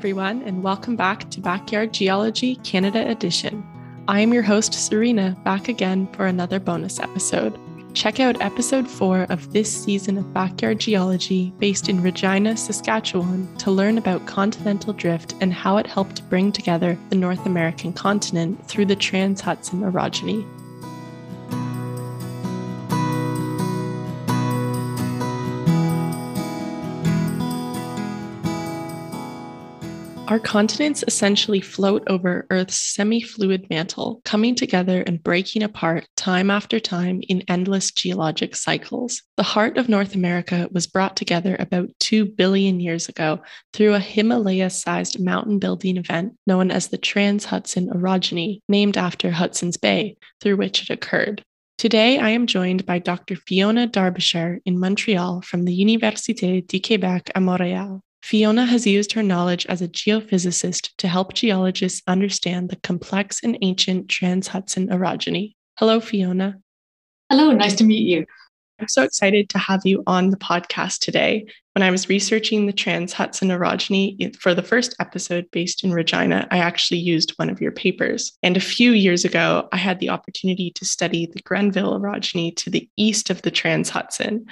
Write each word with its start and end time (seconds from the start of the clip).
Everyone, 0.00 0.40
and 0.44 0.62
welcome 0.62 0.96
back 0.96 1.28
to 1.28 1.42
Backyard 1.42 1.92
Geology 1.92 2.56
Canada 2.64 3.06
Edition. 3.10 3.62
I 4.08 4.20
am 4.20 4.32
your 4.32 4.42
host, 4.42 4.72
Serena, 4.72 5.36
back 5.44 5.68
again 5.68 6.06
for 6.14 6.24
another 6.24 6.58
bonus 6.58 6.98
episode. 6.98 7.58
Check 7.92 8.18
out 8.18 8.40
episode 8.40 8.88
four 8.88 9.26
of 9.28 9.52
this 9.52 9.70
season 9.70 10.16
of 10.16 10.32
Backyard 10.32 10.80
Geology 10.80 11.52
based 11.58 11.90
in 11.90 12.02
Regina, 12.02 12.56
Saskatchewan, 12.56 13.54
to 13.58 13.70
learn 13.70 13.98
about 13.98 14.26
continental 14.26 14.94
drift 14.94 15.34
and 15.42 15.52
how 15.52 15.76
it 15.76 15.86
helped 15.86 16.26
bring 16.30 16.50
together 16.50 16.96
the 17.10 17.16
North 17.16 17.44
American 17.44 17.92
continent 17.92 18.66
through 18.66 18.86
the 18.86 18.96
Trans 18.96 19.42
Hudson 19.42 19.82
orogeny. 19.82 20.46
Our 30.30 30.38
continents 30.38 31.02
essentially 31.08 31.60
float 31.60 32.04
over 32.06 32.46
Earth's 32.50 32.76
semi 32.76 33.20
fluid 33.20 33.68
mantle, 33.68 34.20
coming 34.24 34.54
together 34.54 35.02
and 35.02 35.20
breaking 35.20 35.64
apart 35.64 36.06
time 36.16 36.50
after 36.52 36.78
time 36.78 37.20
in 37.28 37.42
endless 37.48 37.90
geologic 37.90 38.54
cycles. 38.54 39.24
The 39.36 39.42
heart 39.42 39.76
of 39.76 39.88
North 39.88 40.14
America 40.14 40.68
was 40.70 40.86
brought 40.86 41.16
together 41.16 41.56
about 41.58 41.88
2 41.98 42.26
billion 42.26 42.78
years 42.78 43.08
ago 43.08 43.40
through 43.72 43.94
a 43.94 43.98
Himalaya 43.98 44.70
sized 44.70 45.18
mountain 45.18 45.58
building 45.58 45.96
event 45.96 46.34
known 46.46 46.70
as 46.70 46.86
the 46.86 46.96
Trans 46.96 47.46
Hudson 47.46 47.88
orogeny, 47.88 48.60
named 48.68 48.96
after 48.96 49.32
Hudson's 49.32 49.78
Bay, 49.78 50.16
through 50.40 50.58
which 50.58 50.82
it 50.82 50.90
occurred. 50.90 51.42
Today, 51.76 52.18
I 52.18 52.28
am 52.28 52.46
joined 52.46 52.86
by 52.86 53.00
Dr. 53.00 53.34
Fiona 53.34 53.88
Darbyshire 53.88 54.60
in 54.64 54.78
Montreal 54.78 55.42
from 55.42 55.64
the 55.64 55.76
Université 55.76 56.64
du 56.64 56.78
Québec 56.78 57.32
à 57.34 57.42
Montréal. 57.42 58.00
Fiona 58.22 58.66
has 58.66 58.86
used 58.86 59.12
her 59.12 59.22
knowledge 59.22 59.66
as 59.66 59.82
a 59.82 59.88
geophysicist 59.88 60.90
to 60.98 61.08
help 61.08 61.34
geologists 61.34 62.02
understand 62.06 62.68
the 62.68 62.76
complex 62.76 63.42
and 63.42 63.58
ancient 63.62 64.08
Trans 64.08 64.48
Hudson 64.48 64.88
orogeny. 64.88 65.54
Hello, 65.78 66.00
Fiona. 66.00 66.58
Hello, 67.30 67.52
nice 67.52 67.74
to 67.76 67.84
meet 67.84 68.06
you. 68.06 68.26
I'm 68.80 68.88
so 68.88 69.02
excited 69.02 69.50
to 69.50 69.58
have 69.58 69.82
you 69.84 70.02
on 70.06 70.30
the 70.30 70.38
podcast 70.38 71.00
today. 71.00 71.46
When 71.74 71.82
I 71.82 71.90
was 71.90 72.08
researching 72.08 72.66
the 72.66 72.72
Trans 72.72 73.12
Hudson 73.12 73.48
orogeny 73.48 74.34
for 74.36 74.54
the 74.54 74.62
first 74.62 74.94
episode 74.98 75.50
based 75.50 75.84
in 75.84 75.92
Regina, 75.92 76.48
I 76.50 76.58
actually 76.58 77.00
used 77.00 77.32
one 77.32 77.50
of 77.50 77.60
your 77.60 77.72
papers. 77.72 78.32
And 78.42 78.56
a 78.56 78.60
few 78.60 78.92
years 78.92 79.24
ago, 79.24 79.68
I 79.70 79.76
had 79.76 79.98
the 79.98 80.08
opportunity 80.08 80.70
to 80.72 80.84
study 80.86 81.26
the 81.26 81.42
Grenville 81.42 82.00
orogeny 82.00 82.56
to 82.56 82.70
the 82.70 82.88
east 82.96 83.28
of 83.28 83.42
the 83.42 83.50
Trans 83.50 83.90
Hudson. 83.90 84.46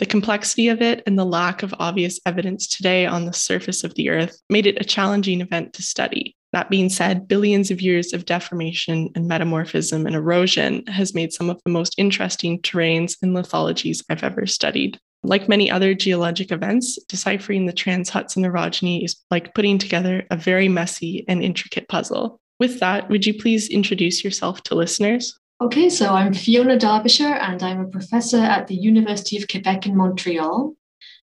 The 0.00 0.06
complexity 0.06 0.68
of 0.68 0.80
it 0.80 1.02
and 1.06 1.18
the 1.18 1.26
lack 1.26 1.62
of 1.62 1.74
obvious 1.78 2.18
evidence 2.24 2.66
today 2.66 3.04
on 3.04 3.26
the 3.26 3.34
surface 3.34 3.84
of 3.84 3.94
the 3.96 4.08
Earth 4.08 4.40
made 4.48 4.64
it 4.64 4.80
a 4.80 4.84
challenging 4.84 5.42
event 5.42 5.74
to 5.74 5.82
study. 5.82 6.34
That 6.52 6.70
being 6.70 6.88
said, 6.88 7.28
billions 7.28 7.70
of 7.70 7.82
years 7.82 8.14
of 8.14 8.24
deformation 8.24 9.10
and 9.14 9.28
metamorphism 9.28 10.06
and 10.06 10.16
erosion 10.16 10.86
has 10.86 11.14
made 11.14 11.34
some 11.34 11.50
of 11.50 11.60
the 11.66 11.70
most 11.70 11.94
interesting 11.98 12.62
terrains 12.62 13.18
and 13.20 13.36
lithologies 13.36 14.02
I've 14.08 14.24
ever 14.24 14.46
studied. 14.46 14.98
Like 15.22 15.50
many 15.50 15.70
other 15.70 15.92
geologic 15.92 16.50
events, 16.50 16.98
deciphering 17.04 17.66
the 17.66 17.72
Trans 17.74 18.08
Hudson 18.08 18.44
orogeny 18.44 19.04
is 19.04 19.16
like 19.30 19.54
putting 19.54 19.76
together 19.76 20.24
a 20.30 20.36
very 20.36 20.70
messy 20.70 21.26
and 21.28 21.42
intricate 21.42 21.90
puzzle. 21.90 22.40
With 22.58 22.80
that, 22.80 23.10
would 23.10 23.26
you 23.26 23.34
please 23.34 23.68
introduce 23.68 24.24
yourself 24.24 24.62
to 24.62 24.74
listeners? 24.74 25.38
Okay, 25.62 25.90
so 25.90 26.14
I'm 26.14 26.32
Fiona 26.32 26.78
Darbyshire 26.78 27.38
and 27.38 27.62
I'm 27.62 27.80
a 27.80 27.88
professor 27.88 28.38
at 28.38 28.66
the 28.66 28.74
University 28.74 29.36
of 29.36 29.46
Quebec 29.46 29.84
in 29.84 29.94
Montreal. 29.94 30.74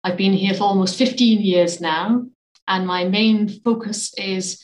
I've 0.05 0.19
been 0.19 0.35
here 0.35 0.53
for 0.53 0.65
almost 0.65 0.99
15 0.99 1.41
years 1.41 1.81
now, 1.81 2.27
and 2.69 2.87
my 2.87 3.05
main 3.05 3.49
focus 3.49 4.13
is 4.19 4.63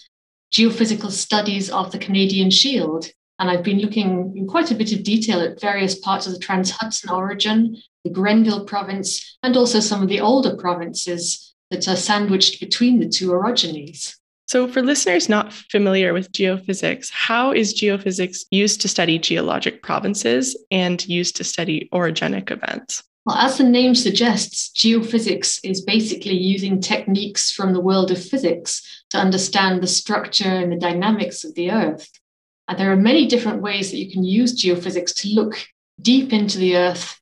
geophysical 0.52 1.10
studies 1.10 1.70
of 1.70 1.90
the 1.90 1.98
Canadian 1.98 2.50
Shield. 2.50 3.06
And 3.38 3.48
I've 3.48 3.62
been 3.62 3.78
looking 3.78 4.36
in 4.36 4.46
quite 4.46 4.70
a 4.70 4.74
bit 4.74 4.92
of 4.92 5.04
detail 5.04 5.40
at 5.40 5.58
various 5.58 5.98
parts 5.98 6.26
of 6.26 6.34
the 6.34 6.38
Trans 6.38 6.70
Hudson 6.70 7.08
orogen, 7.08 7.78
the 8.04 8.10
Grenville 8.10 8.66
province, 8.66 9.38
and 9.42 9.56
also 9.56 9.80
some 9.80 10.02
of 10.02 10.10
the 10.10 10.20
older 10.20 10.54
provinces 10.54 11.54
that 11.70 11.88
are 11.88 11.96
sandwiched 11.96 12.60
between 12.60 13.00
the 13.00 13.08
two 13.08 13.30
orogenies. 13.30 14.16
So, 14.52 14.68
for 14.68 14.82
listeners 14.82 15.30
not 15.30 15.50
familiar 15.50 16.12
with 16.12 16.30
geophysics, 16.30 17.10
how 17.10 17.52
is 17.52 17.72
geophysics 17.72 18.40
used 18.50 18.82
to 18.82 18.88
study 18.88 19.18
geologic 19.18 19.82
provinces 19.82 20.54
and 20.70 21.02
used 21.08 21.36
to 21.36 21.44
study 21.44 21.88
orogenic 21.90 22.50
events? 22.50 23.02
Well, 23.24 23.38
as 23.38 23.56
the 23.56 23.64
name 23.64 23.94
suggests, 23.94 24.70
geophysics 24.76 25.58
is 25.64 25.80
basically 25.80 26.36
using 26.36 26.82
techniques 26.82 27.50
from 27.50 27.72
the 27.72 27.80
world 27.80 28.10
of 28.10 28.22
physics 28.22 28.82
to 29.08 29.16
understand 29.16 29.82
the 29.82 29.86
structure 29.86 30.50
and 30.50 30.70
the 30.70 30.76
dynamics 30.76 31.44
of 31.44 31.54
the 31.54 31.70
Earth. 31.70 32.10
And 32.68 32.78
there 32.78 32.92
are 32.92 32.96
many 32.96 33.26
different 33.26 33.62
ways 33.62 33.90
that 33.90 33.96
you 34.00 34.12
can 34.12 34.22
use 34.22 34.62
geophysics 34.62 35.14
to 35.22 35.28
look 35.28 35.56
deep 35.98 36.30
into 36.30 36.58
the 36.58 36.76
Earth 36.76 37.18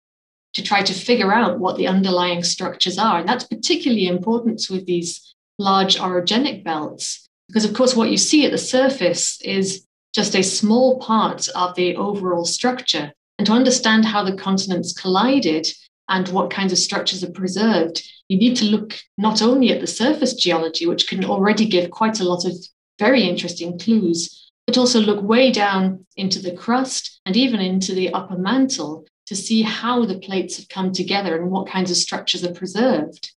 to 0.54 0.64
try 0.64 0.82
to 0.82 0.92
figure 0.92 1.32
out 1.32 1.60
what 1.60 1.76
the 1.76 1.86
underlying 1.86 2.42
structures 2.42 2.98
are. 2.98 3.20
And 3.20 3.28
that's 3.28 3.44
particularly 3.44 4.08
important 4.08 4.66
with 4.68 4.84
these 4.84 5.30
large 5.60 5.96
orogenic 5.98 6.64
belts. 6.64 7.28
Because, 7.48 7.64
of 7.64 7.74
course, 7.74 7.94
what 7.94 8.10
you 8.10 8.16
see 8.16 8.46
at 8.46 8.52
the 8.52 8.58
surface 8.58 9.40
is 9.42 9.84
just 10.14 10.34
a 10.34 10.42
small 10.42 10.98
part 10.98 11.48
of 11.54 11.74
the 11.74 11.96
overall 11.96 12.44
structure. 12.44 13.12
And 13.38 13.46
to 13.46 13.52
understand 13.52 14.04
how 14.04 14.24
the 14.24 14.36
continents 14.36 14.92
collided 14.92 15.66
and 16.08 16.28
what 16.28 16.50
kinds 16.50 16.72
of 16.72 16.78
structures 16.78 17.22
are 17.22 17.30
preserved, 17.30 18.02
you 18.28 18.38
need 18.38 18.56
to 18.56 18.64
look 18.64 18.98
not 19.18 19.42
only 19.42 19.70
at 19.70 19.80
the 19.80 19.86
surface 19.86 20.34
geology, 20.34 20.86
which 20.86 21.08
can 21.08 21.24
already 21.24 21.66
give 21.66 21.90
quite 21.90 22.20
a 22.20 22.24
lot 22.24 22.44
of 22.44 22.52
very 22.98 23.22
interesting 23.22 23.78
clues, 23.78 24.50
but 24.66 24.78
also 24.78 25.00
look 25.00 25.22
way 25.22 25.50
down 25.50 26.06
into 26.16 26.38
the 26.38 26.52
crust 26.52 27.20
and 27.26 27.36
even 27.36 27.60
into 27.60 27.94
the 27.94 28.12
upper 28.12 28.36
mantle 28.36 29.04
to 29.26 29.36
see 29.36 29.62
how 29.62 30.04
the 30.04 30.18
plates 30.18 30.56
have 30.56 30.68
come 30.68 30.92
together 30.92 31.40
and 31.40 31.50
what 31.50 31.68
kinds 31.68 31.90
of 31.90 31.96
structures 31.96 32.44
are 32.44 32.52
preserved. 32.52 33.32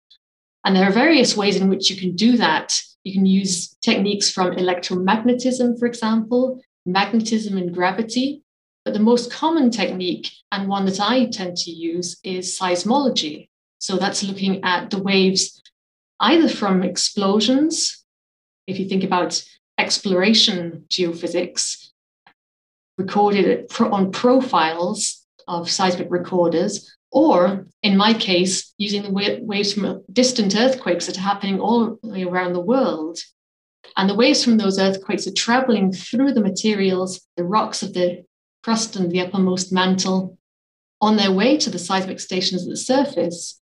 And 0.64 0.76
there 0.76 0.86
are 0.86 0.92
various 0.92 1.36
ways 1.36 1.56
in 1.56 1.68
which 1.68 1.90
you 1.90 1.96
can 1.96 2.14
do 2.16 2.36
that. 2.36 2.80
You 3.04 3.12
can 3.12 3.26
use 3.26 3.76
techniques 3.82 4.30
from 4.30 4.56
electromagnetism, 4.56 5.78
for 5.78 5.86
example, 5.86 6.62
magnetism 6.84 7.56
and 7.56 7.74
gravity. 7.74 8.42
But 8.84 8.94
the 8.94 9.00
most 9.00 9.30
common 9.30 9.70
technique, 9.70 10.30
and 10.52 10.68
one 10.68 10.86
that 10.86 11.00
I 11.00 11.26
tend 11.26 11.56
to 11.58 11.70
use, 11.70 12.18
is 12.24 12.58
seismology. 12.58 13.48
So 13.78 13.96
that's 13.96 14.22
looking 14.22 14.62
at 14.64 14.90
the 14.90 15.02
waves 15.02 15.62
either 16.20 16.48
from 16.48 16.82
explosions, 16.82 18.04
if 18.66 18.78
you 18.78 18.86
think 18.88 19.04
about 19.04 19.42
exploration 19.78 20.84
geophysics, 20.88 21.88
recorded 22.98 23.72
on 23.80 24.12
profiles 24.12 25.26
of 25.48 25.70
seismic 25.70 26.08
recorders, 26.10 26.94
or 27.10 27.66
in 27.82 27.96
my 27.96 28.12
case, 28.12 28.72
using 28.78 29.02
the 29.02 29.40
waves 29.42 29.72
from 29.72 29.84
uh, 29.84 29.94
distant 30.12 30.54
earthquakes 30.54 31.06
that 31.06 31.16
are 31.18 31.22
happening 31.22 31.58
all 31.58 31.98
around 32.04 32.52
the 32.52 32.60
world. 32.60 33.18
And 33.96 34.08
the 34.08 34.14
waves 34.14 34.44
from 34.44 34.58
those 34.58 34.78
earthquakes 34.78 35.26
are 35.26 35.32
traveling 35.32 35.92
through 35.92 36.32
the 36.32 36.42
materials, 36.42 37.26
the 37.36 37.44
rocks 37.44 37.82
of 37.82 37.94
the 37.94 38.24
crust 38.62 38.96
and 38.96 39.10
the 39.10 39.20
uppermost 39.20 39.72
mantle, 39.72 40.38
on 41.00 41.16
their 41.16 41.32
way 41.32 41.56
to 41.56 41.70
the 41.70 41.78
seismic 41.78 42.20
stations 42.20 42.62
at 42.62 42.68
the 42.68 42.76
surface. 42.76 43.60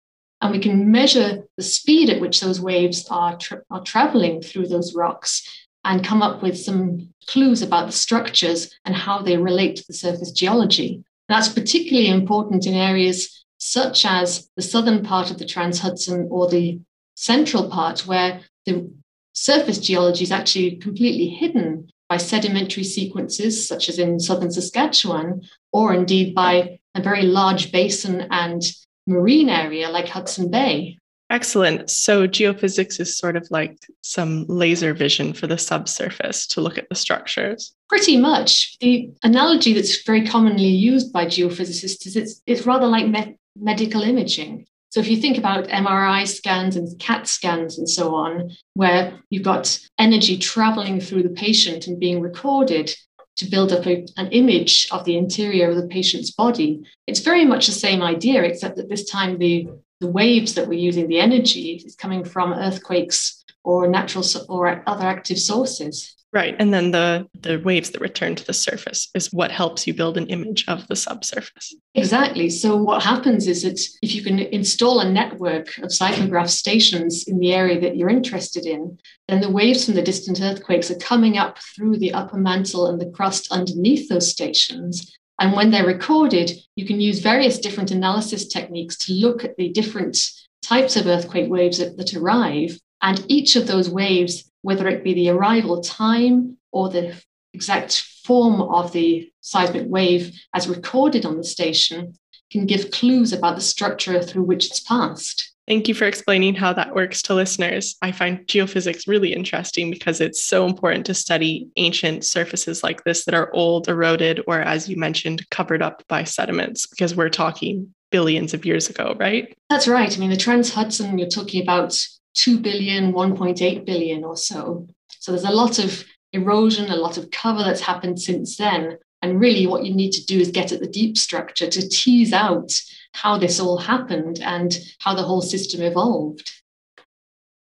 And 0.41 0.51
we 0.51 0.59
can 0.59 0.91
measure 0.91 1.43
the 1.55 1.63
speed 1.63 2.09
at 2.09 2.19
which 2.19 2.41
those 2.41 2.59
waves 2.59 3.07
are, 3.09 3.37
tra- 3.37 3.61
are 3.71 3.83
traveling 3.83 4.41
through 4.41 4.67
those 4.67 4.93
rocks 4.93 5.67
and 5.83 6.03
come 6.03 6.21
up 6.21 6.43
with 6.43 6.59
some 6.59 7.13
clues 7.27 7.61
about 7.61 7.87
the 7.87 7.91
structures 7.91 8.77
and 8.85 8.95
how 8.95 9.21
they 9.21 9.37
relate 9.37 9.77
to 9.77 9.87
the 9.87 9.93
surface 9.93 10.31
geology. 10.31 11.03
That's 11.31 11.47
particularly 11.47 12.09
important 12.09 12.65
in 12.65 12.73
areas 12.73 13.45
such 13.57 14.05
as 14.05 14.49
the 14.57 14.61
southern 14.61 15.01
part 15.01 15.31
of 15.31 15.37
the 15.37 15.45
Trans 15.45 15.79
Hudson 15.79 16.27
or 16.29 16.49
the 16.49 16.81
central 17.15 17.69
part, 17.69 18.05
where 18.05 18.41
the 18.65 18.91
surface 19.31 19.77
geology 19.77 20.23
is 20.23 20.31
actually 20.33 20.75
completely 20.75 21.29
hidden 21.29 21.89
by 22.09 22.17
sedimentary 22.17 22.83
sequences, 22.83 23.65
such 23.65 23.87
as 23.87 23.97
in 23.97 24.19
southern 24.19 24.51
Saskatchewan, 24.51 25.43
or 25.71 25.93
indeed 25.93 26.35
by 26.35 26.79
a 26.95 27.01
very 27.01 27.21
large 27.21 27.71
basin 27.71 28.27
and 28.29 28.61
marine 29.07 29.47
area 29.47 29.89
like 29.89 30.09
Hudson 30.09 30.51
Bay. 30.51 30.97
Excellent. 31.31 31.89
So, 31.89 32.27
geophysics 32.27 32.99
is 32.99 33.17
sort 33.17 33.37
of 33.37 33.47
like 33.49 33.87
some 34.01 34.45
laser 34.49 34.93
vision 34.93 35.31
for 35.31 35.47
the 35.47 35.57
subsurface 35.57 36.45
to 36.47 36.59
look 36.59 36.77
at 36.77 36.89
the 36.89 36.95
structures. 36.95 37.73
Pretty 37.87 38.17
much. 38.17 38.77
The 38.81 39.09
analogy 39.23 39.71
that's 39.71 40.03
very 40.03 40.27
commonly 40.27 40.67
used 40.67 41.13
by 41.13 41.25
geophysicists 41.25 42.05
is 42.05 42.17
it's, 42.17 42.41
it's 42.45 42.65
rather 42.65 42.85
like 42.85 43.07
me- 43.07 43.37
medical 43.55 44.01
imaging. 44.01 44.65
So, 44.89 44.99
if 44.99 45.07
you 45.07 45.15
think 45.15 45.37
about 45.37 45.69
MRI 45.69 46.27
scans 46.27 46.75
and 46.75 46.99
CAT 46.99 47.29
scans 47.29 47.79
and 47.79 47.89
so 47.89 48.13
on, 48.13 48.51
where 48.73 49.17
you've 49.29 49.43
got 49.43 49.79
energy 49.97 50.37
traveling 50.37 50.99
through 50.99 51.23
the 51.23 51.29
patient 51.29 51.87
and 51.87 51.97
being 51.97 52.19
recorded, 52.19 52.93
to 53.37 53.45
build 53.49 53.71
up 53.71 53.87
a, 53.87 54.05
an 54.17 54.27
image 54.33 54.89
of 54.91 55.05
the 55.05 55.17
interior 55.17 55.69
of 55.69 55.77
the 55.77 55.87
patient's 55.87 56.31
body. 56.31 56.83
It's 57.07 57.21
very 57.21 57.45
much 57.45 57.65
the 57.65 57.71
same 57.71 58.01
idea, 58.01 58.43
except 58.43 58.75
that 58.75 58.89
this 58.89 59.09
time 59.09 59.37
the 59.37 59.69
the 60.01 60.07
waves 60.07 60.55
that 60.55 60.67
we're 60.67 60.79
using, 60.79 61.07
the 61.07 61.19
energy 61.19 61.81
is 61.85 61.95
coming 61.95 62.25
from 62.25 62.53
earthquakes 62.53 63.45
or 63.63 63.87
natural 63.87 64.25
or 64.49 64.83
other 64.87 65.05
active 65.05 65.39
sources. 65.39 66.15
Right. 66.33 66.55
And 66.59 66.73
then 66.73 66.91
the, 66.91 67.27
the 67.41 67.59
waves 67.59 67.91
that 67.91 67.99
return 67.99 68.35
to 68.35 68.45
the 68.45 68.53
surface 68.53 69.09
is 69.13 69.33
what 69.33 69.51
helps 69.51 69.85
you 69.85 69.93
build 69.93 70.17
an 70.17 70.27
image 70.27 70.63
of 70.67 70.87
the 70.87 70.95
subsurface. 70.95 71.75
Exactly. 71.93 72.49
So, 72.49 72.77
what 72.77 73.03
happens 73.03 73.47
is 73.47 73.63
that 73.63 73.81
if 74.01 74.15
you 74.15 74.23
can 74.23 74.39
install 74.39 75.01
a 75.01 75.11
network 75.11 75.77
of 75.79 75.91
seismograph 75.91 76.49
stations 76.49 77.25
in 77.27 77.39
the 77.39 77.53
area 77.53 77.81
that 77.81 77.97
you're 77.97 78.09
interested 78.09 78.65
in, 78.65 78.97
then 79.27 79.41
the 79.41 79.51
waves 79.51 79.85
from 79.85 79.95
the 79.95 80.01
distant 80.01 80.41
earthquakes 80.41 80.89
are 80.89 80.95
coming 80.95 81.37
up 81.37 81.59
through 81.75 81.97
the 81.97 82.13
upper 82.13 82.37
mantle 82.37 82.87
and 82.87 82.99
the 83.01 83.11
crust 83.11 83.51
underneath 83.51 84.07
those 84.07 84.31
stations. 84.31 85.13
And 85.41 85.53
when 85.53 85.71
they're 85.71 85.85
recorded, 85.85 86.51
you 86.77 86.85
can 86.85 87.01
use 87.01 87.19
various 87.19 87.59
different 87.59 87.91
analysis 87.91 88.47
techniques 88.47 88.95
to 88.99 89.13
look 89.13 89.43
at 89.43 89.57
the 89.57 89.69
different 89.69 90.17
types 90.61 90.95
of 90.95 91.07
earthquake 91.07 91.49
waves 91.49 91.79
that, 91.79 91.97
that 91.97 92.13
arrive. 92.13 92.79
And 93.01 93.25
each 93.27 93.57
of 93.57 93.67
those 93.67 93.89
waves 93.89 94.51
whether 94.61 94.87
it 94.87 95.03
be 95.03 95.13
the 95.13 95.29
arrival 95.29 95.81
time 95.81 96.57
or 96.71 96.89
the 96.89 97.15
exact 97.53 98.01
form 98.23 98.61
of 98.61 98.91
the 98.91 99.31
seismic 99.41 99.85
wave 99.87 100.39
as 100.53 100.67
recorded 100.67 101.25
on 101.25 101.37
the 101.37 101.43
station, 101.43 102.13
can 102.51 102.65
give 102.65 102.91
clues 102.91 103.33
about 103.33 103.55
the 103.55 103.61
structure 103.61 104.21
through 104.21 104.43
which 104.43 104.67
it's 104.67 104.79
passed. 104.79 105.50
Thank 105.67 105.87
you 105.87 105.93
for 105.93 106.05
explaining 106.05 106.55
how 106.55 106.73
that 106.73 106.95
works 106.95 107.21
to 107.23 107.33
listeners. 107.33 107.95
I 108.01 108.11
find 108.11 108.39
geophysics 108.47 109.07
really 109.07 109.31
interesting 109.31 109.91
because 109.91 110.19
it's 110.19 110.43
so 110.43 110.65
important 110.65 111.05
to 111.05 111.13
study 111.13 111.69
ancient 111.77 112.25
surfaces 112.25 112.83
like 112.83 113.03
this 113.03 113.25
that 113.25 113.35
are 113.35 113.53
old, 113.53 113.87
eroded, 113.87 114.41
or 114.47 114.59
as 114.59 114.89
you 114.89 114.97
mentioned, 114.97 115.47
covered 115.49 115.81
up 115.81 116.03
by 116.07 116.23
sediments, 116.23 116.87
because 116.87 117.15
we're 117.15 117.29
talking 117.29 117.93
billions 118.09 118.53
of 118.53 118.65
years 118.65 118.89
ago, 118.89 119.15
right? 119.19 119.55
That's 119.69 119.87
right. 119.87 120.13
I 120.13 120.19
mean, 120.19 120.31
the 120.31 120.35
Trans 120.35 120.73
Hudson, 120.73 121.17
you're 121.17 121.29
talking 121.29 121.61
about 121.61 121.97
2 122.33 122.59
billion, 122.59 123.13
1.8 123.13 123.85
billion 123.85 124.23
or 124.23 124.35
so. 124.35 124.87
So 125.19 125.31
there's 125.31 125.45
a 125.45 125.51
lot 125.51 125.79
of 125.79 126.03
erosion, 126.33 126.89
a 126.89 126.95
lot 126.95 127.17
of 127.17 127.29
cover 127.31 127.63
that's 127.63 127.81
happened 127.81 128.19
since 128.19 128.57
then. 128.57 128.97
And 129.21 129.39
really, 129.39 129.67
what 129.67 129.85
you 129.85 129.93
need 129.93 130.11
to 130.13 130.25
do 130.25 130.39
is 130.39 130.49
get 130.49 130.71
at 130.71 130.79
the 130.79 130.87
deep 130.87 131.17
structure 131.17 131.69
to 131.69 131.89
tease 131.89 132.33
out 132.33 132.71
how 133.13 133.37
this 133.37 133.59
all 133.59 133.77
happened 133.77 134.39
and 134.41 134.77
how 134.99 135.13
the 135.13 135.23
whole 135.23 135.41
system 135.41 135.81
evolved. 135.81 136.51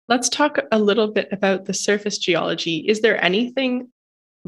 Let's 0.10 0.30
talk 0.30 0.58
a 0.72 0.80
little 0.80 1.08
bit 1.08 1.30
about 1.32 1.66
the 1.66 1.74
surface 1.74 2.18
geology. 2.18 2.78
Is 2.78 3.02
there 3.02 3.24
anything 3.24 3.90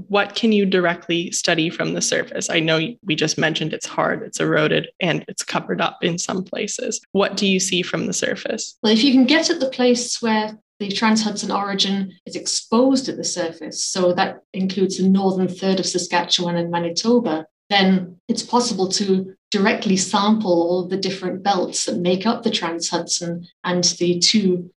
what 0.07 0.35
can 0.35 0.51
you 0.51 0.65
directly 0.65 1.31
study 1.31 1.69
from 1.69 1.93
the 1.93 2.01
surface? 2.01 2.49
I 2.49 2.59
know 2.59 2.79
we 3.03 3.15
just 3.15 3.37
mentioned 3.37 3.73
it's 3.73 3.85
hard, 3.85 4.23
it's 4.23 4.41
eroded, 4.41 4.89
and 4.99 5.23
it's 5.27 5.43
covered 5.43 5.79
up 5.79 5.99
in 6.01 6.17
some 6.17 6.43
places. 6.43 6.99
What 7.13 7.37
do 7.37 7.47
you 7.47 7.59
see 7.59 7.81
from 7.81 8.05
the 8.05 8.13
surface? 8.13 8.77
Well, 8.83 8.91
if 8.91 9.03
you 9.03 9.13
can 9.13 9.25
get 9.25 9.49
at 9.49 9.61
the 9.61 9.69
place 9.69 10.21
where 10.21 10.59
the 10.79 10.89
Trans 10.89 11.23
Hudson 11.23 11.49
orogen 11.49 12.11
is 12.25 12.35
exposed 12.35 13.07
at 13.07 13.17
the 13.17 13.23
surface, 13.23 13.83
so 13.83 14.13
that 14.13 14.41
includes 14.53 14.97
the 14.97 15.07
northern 15.07 15.47
third 15.47 15.79
of 15.79 15.85
Saskatchewan 15.85 16.57
and 16.57 16.69
Manitoba, 16.69 17.45
then 17.69 18.17
it's 18.27 18.43
possible 18.43 18.87
to 18.89 19.35
directly 19.51 19.95
sample 19.95 20.51
all 20.51 20.87
the 20.87 20.97
different 20.97 21.43
belts 21.43 21.85
that 21.85 21.97
make 21.97 22.25
up 22.25 22.43
the 22.43 22.51
Trans 22.51 22.89
Hudson 22.89 23.47
and 23.63 23.83
the 23.99 24.19
two 24.19 24.71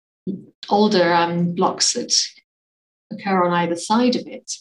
older 0.68 1.12
um, 1.12 1.54
blocks 1.54 1.94
that 1.94 2.14
occur 3.12 3.44
on 3.44 3.52
either 3.52 3.76
side 3.76 4.16
of 4.16 4.26
it. 4.26 4.52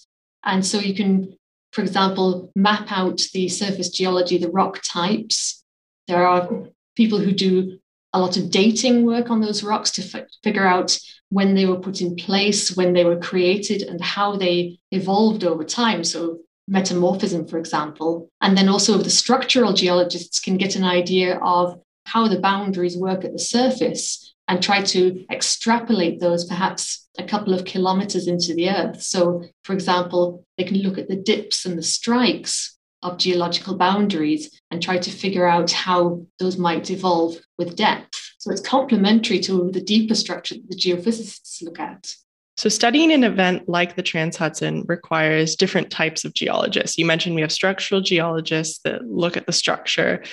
And 0.43 0.65
so 0.65 0.79
you 0.79 0.95
can, 0.95 1.37
for 1.73 1.81
example, 1.81 2.51
map 2.55 2.91
out 2.91 3.21
the 3.33 3.49
surface 3.49 3.89
geology, 3.89 4.37
the 4.37 4.49
rock 4.49 4.81
types. 4.87 5.63
There 6.07 6.25
are 6.25 6.49
people 6.95 7.19
who 7.19 7.31
do 7.31 7.79
a 8.15 8.19
lot 8.19 8.37
of 8.37 8.49
dating 8.49 9.05
work 9.05 9.29
on 9.29 9.41
those 9.41 9.61
rocks 9.61 9.91
to 9.91 10.01
f- 10.01 10.27
figure 10.41 10.65
out 10.65 10.97
when 11.29 11.53
they 11.53 11.65
were 11.65 11.79
put 11.79 12.01
in 12.01 12.15
place, 12.15 12.75
when 12.75 12.93
they 12.93 13.03
were 13.03 13.17
created, 13.17 13.81
and 13.81 14.01
how 14.01 14.37
they 14.37 14.79
evolved 14.91 15.43
over 15.43 15.63
time. 15.63 16.03
So, 16.03 16.39
metamorphism, 16.67 17.47
for 17.47 17.57
example. 17.57 18.29
And 18.41 18.57
then 18.57 18.69
also, 18.69 18.97
the 18.97 19.09
structural 19.09 19.73
geologists 19.73 20.39
can 20.39 20.57
get 20.57 20.75
an 20.75 20.83
idea 20.85 21.37
of 21.39 21.79
how 22.05 22.27
the 22.27 22.39
boundaries 22.39 22.97
work 22.97 23.25
at 23.25 23.33
the 23.33 23.39
surface 23.39 24.33
and 24.47 24.63
try 24.63 24.81
to 24.81 25.25
extrapolate 25.29 26.19
those 26.19 26.45
perhaps 26.45 27.07
a 27.17 27.23
couple 27.23 27.53
of 27.53 27.65
kilometers 27.65 28.27
into 28.27 28.53
the 28.53 28.69
earth. 28.69 29.01
So, 29.01 29.43
for 29.63 29.73
example, 29.73 30.43
they 30.57 30.63
can 30.63 30.77
look 30.77 30.97
at 30.97 31.09
the 31.09 31.15
dips 31.15 31.65
and 31.65 31.77
the 31.77 31.83
strikes 31.83 32.74
of 33.03 33.17
geological 33.17 33.77
boundaries 33.77 34.61
and 34.71 34.81
try 34.81 34.97
to 34.97 35.11
figure 35.11 35.47
out 35.47 35.71
how 35.71 36.25
those 36.39 36.57
might 36.57 36.89
evolve 36.89 37.37
with 37.57 37.75
depth. 37.75 38.33
So, 38.39 38.51
it's 38.51 38.61
complementary 38.61 39.39
to 39.41 39.71
the 39.71 39.81
deeper 39.81 40.15
structure 40.15 40.55
that 40.55 40.69
the 40.69 40.75
geophysicists 40.75 41.63
look 41.63 41.79
at. 41.79 42.13
So, 42.57 42.69
studying 42.69 43.11
an 43.11 43.23
event 43.23 43.67
like 43.67 43.95
the 43.95 44.03
Trans 44.03 44.37
Hudson 44.37 44.85
requires 44.87 45.55
different 45.55 45.91
types 45.91 46.23
of 46.23 46.33
geologists. 46.33 46.97
You 46.97 47.05
mentioned 47.05 47.35
we 47.35 47.41
have 47.41 47.51
structural 47.51 48.01
geologists 48.01 48.79
that 48.83 49.05
look 49.05 49.35
at 49.35 49.45
the 49.45 49.51
structure 49.51 50.23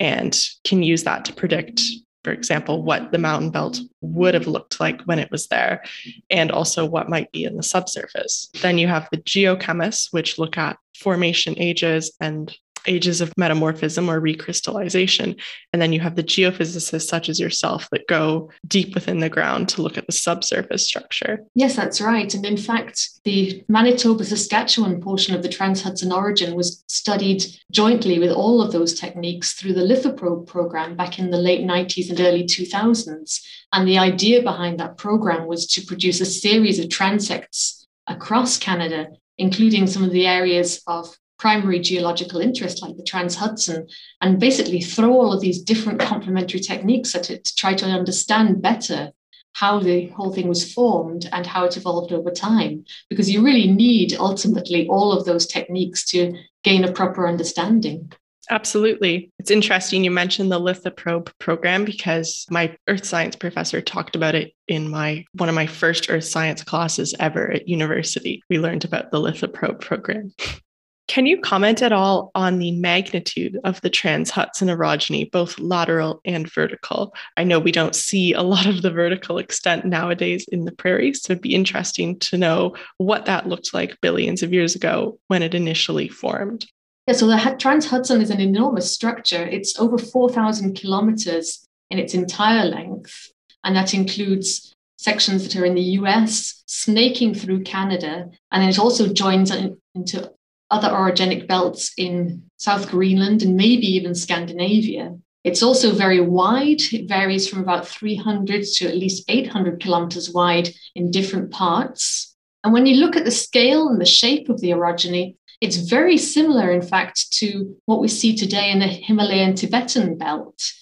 and 0.00 0.36
can 0.64 0.82
use 0.82 1.04
that 1.04 1.24
to 1.26 1.32
predict 1.32 1.82
for 2.24 2.32
example, 2.32 2.82
what 2.82 3.12
the 3.12 3.18
mountain 3.18 3.50
belt 3.50 3.80
would 4.00 4.34
have 4.34 4.46
looked 4.46 4.80
like 4.80 5.00
when 5.02 5.18
it 5.18 5.30
was 5.30 5.46
there, 5.48 5.82
and 6.30 6.50
also 6.50 6.84
what 6.84 7.08
might 7.08 7.30
be 7.32 7.44
in 7.44 7.56
the 7.56 7.62
subsurface. 7.62 8.50
Then 8.60 8.78
you 8.78 8.88
have 8.88 9.08
the 9.10 9.18
geochemists, 9.18 10.12
which 10.12 10.38
look 10.38 10.58
at 10.58 10.78
formation 10.98 11.54
ages 11.58 12.12
and 12.20 12.54
ages 12.88 13.20
of 13.20 13.32
metamorphism 13.36 14.08
or 14.08 14.20
recrystallization. 14.20 15.38
And 15.72 15.80
then 15.80 15.92
you 15.92 16.00
have 16.00 16.16
the 16.16 16.24
geophysicists, 16.24 17.06
such 17.06 17.28
as 17.28 17.38
yourself, 17.38 17.88
that 17.92 18.08
go 18.08 18.50
deep 18.66 18.94
within 18.94 19.20
the 19.20 19.28
ground 19.28 19.68
to 19.70 19.82
look 19.82 19.98
at 19.98 20.06
the 20.06 20.12
subsurface 20.12 20.86
structure. 20.86 21.40
Yes, 21.54 21.76
that's 21.76 22.00
right. 22.00 22.32
And 22.34 22.44
in 22.44 22.56
fact, 22.56 23.10
the 23.24 23.64
Manitoba 23.68 24.24
Saskatchewan 24.24 25.00
portion 25.00 25.34
of 25.34 25.42
the 25.42 25.48
Trans 25.48 25.82
Hudson 25.82 26.10
Orogen 26.10 26.54
was 26.54 26.82
studied 26.88 27.44
jointly 27.70 28.18
with 28.18 28.32
all 28.32 28.62
of 28.62 28.72
those 28.72 28.98
techniques 28.98 29.52
through 29.52 29.74
the 29.74 29.82
lithoprobe 29.82 30.46
program 30.46 30.96
back 30.96 31.18
in 31.18 31.30
the 31.30 31.38
late 31.38 31.66
90s 31.66 32.10
and 32.10 32.20
early 32.20 32.44
2000s. 32.44 33.40
And 33.72 33.86
the 33.86 33.98
idea 33.98 34.42
behind 34.42 34.80
that 34.80 34.96
program 34.96 35.46
was 35.46 35.66
to 35.68 35.82
produce 35.82 36.20
a 36.20 36.26
series 36.26 36.78
of 36.78 36.86
transects 36.86 37.84
across 38.06 38.58
Canada 38.58 39.08
including 39.38 39.86
some 39.86 40.04
of 40.04 40.10
the 40.10 40.26
areas 40.26 40.82
of 40.86 41.16
primary 41.38 41.78
geological 41.80 42.40
interest 42.40 42.82
like 42.82 42.96
the 42.96 43.02
Trans 43.02 43.36
Hudson 43.36 43.88
and 44.20 44.40
basically 44.40 44.80
throw 44.80 45.12
all 45.12 45.32
of 45.32 45.40
these 45.40 45.62
different 45.62 46.00
complementary 46.00 46.60
techniques 46.60 47.14
at 47.14 47.30
it 47.30 47.44
to 47.44 47.54
try 47.54 47.74
to 47.74 47.86
understand 47.86 48.60
better 48.60 49.12
how 49.54 49.80
the 49.80 50.06
whole 50.08 50.32
thing 50.32 50.48
was 50.48 50.72
formed 50.72 51.28
and 51.32 51.46
how 51.46 51.64
it 51.64 51.76
evolved 51.76 52.12
over 52.12 52.30
time. 52.30 52.84
Because 53.08 53.30
you 53.30 53.44
really 53.44 53.66
need 53.66 54.14
ultimately 54.14 54.86
all 54.88 55.12
of 55.12 55.24
those 55.24 55.46
techniques 55.46 56.04
to 56.06 56.36
gain 56.62 56.84
a 56.84 56.92
proper 56.92 57.26
understanding. 57.26 58.12
Absolutely. 58.50 59.30
It's 59.38 59.50
interesting 59.50 60.04
you 60.04 60.10
mentioned 60.10 60.50
the 60.50 60.60
lithoprobe 60.60 61.30
program 61.38 61.84
because 61.84 62.46
my 62.50 62.74
earth 62.88 63.04
science 63.04 63.36
professor 63.36 63.80
talked 63.80 64.16
about 64.16 64.34
it 64.34 64.52
in 64.68 64.88
my 64.88 65.24
one 65.32 65.48
of 65.48 65.54
my 65.54 65.66
first 65.66 66.08
earth 66.08 66.24
science 66.24 66.64
classes 66.64 67.14
ever 67.20 67.50
at 67.50 67.68
university. 67.68 68.42
We 68.48 68.58
learned 68.58 68.84
about 68.84 69.10
the 69.10 69.20
lithoprobe 69.20 69.80
program. 69.80 70.32
Can 71.08 71.24
you 71.24 71.40
comment 71.40 71.80
at 71.82 71.90
all 71.90 72.30
on 72.34 72.58
the 72.58 72.72
magnitude 72.72 73.58
of 73.64 73.80
the 73.80 73.88
trans 73.88 74.30
Hudson 74.30 74.68
orogeny, 74.68 75.30
both 75.30 75.58
lateral 75.58 76.20
and 76.26 76.52
vertical? 76.52 77.14
I 77.38 77.44
know 77.44 77.58
we 77.58 77.72
don't 77.72 77.94
see 77.94 78.34
a 78.34 78.42
lot 78.42 78.66
of 78.66 78.82
the 78.82 78.90
vertical 78.90 79.38
extent 79.38 79.86
nowadays 79.86 80.44
in 80.52 80.66
the 80.66 80.72
prairies, 80.72 81.22
so 81.22 81.32
it'd 81.32 81.42
be 81.42 81.54
interesting 81.54 82.18
to 82.20 82.36
know 82.36 82.76
what 82.98 83.24
that 83.24 83.48
looked 83.48 83.72
like 83.72 84.00
billions 84.02 84.42
of 84.42 84.52
years 84.52 84.74
ago 84.76 85.18
when 85.28 85.42
it 85.42 85.54
initially 85.54 86.08
formed. 86.08 86.66
Yeah, 87.06 87.14
so 87.14 87.26
the 87.26 87.56
Trans 87.58 87.86
Hudson 87.86 88.20
is 88.20 88.28
an 88.28 88.40
enormous 88.40 88.92
structure. 88.92 89.42
It's 89.42 89.78
over 89.80 89.96
4,000 89.96 90.74
kilometers 90.74 91.66
in 91.90 91.98
its 91.98 92.12
entire 92.12 92.66
length, 92.66 93.32
and 93.64 93.74
that 93.74 93.94
includes 93.94 94.74
sections 94.98 95.44
that 95.44 95.56
are 95.56 95.64
in 95.64 95.74
the 95.74 95.80
US, 95.80 96.64
snaking 96.66 97.34
through 97.34 97.62
Canada, 97.62 98.28
and 98.52 98.68
it 98.68 98.78
also 98.78 99.10
joins 99.10 99.50
into 99.50 100.30
other 100.70 100.88
orogenic 100.88 101.46
belts 101.46 101.92
in 101.96 102.42
South 102.56 102.90
Greenland 102.90 103.42
and 103.42 103.56
maybe 103.56 103.86
even 103.86 104.14
Scandinavia. 104.14 105.16
It's 105.44 105.62
also 105.62 105.92
very 105.92 106.20
wide. 106.20 106.80
It 106.92 107.08
varies 107.08 107.48
from 107.48 107.60
about 107.60 107.86
300 107.86 108.64
to 108.64 108.88
at 108.88 108.96
least 108.96 109.24
800 109.28 109.80
kilometers 109.80 110.30
wide 110.30 110.70
in 110.94 111.10
different 111.10 111.50
parts. 111.50 112.34
And 112.64 112.72
when 112.72 112.86
you 112.86 112.96
look 112.96 113.16
at 113.16 113.24
the 113.24 113.30
scale 113.30 113.88
and 113.88 114.00
the 114.00 114.04
shape 114.04 114.48
of 114.48 114.60
the 114.60 114.70
orogeny, 114.70 115.36
it's 115.60 115.76
very 115.76 116.18
similar, 116.18 116.70
in 116.70 116.82
fact, 116.82 117.32
to 117.34 117.76
what 117.86 118.00
we 118.00 118.08
see 118.08 118.36
today 118.36 118.70
in 118.70 118.78
the 118.78 118.86
Himalayan 118.86 119.54
Tibetan 119.54 120.18
belt. 120.18 120.72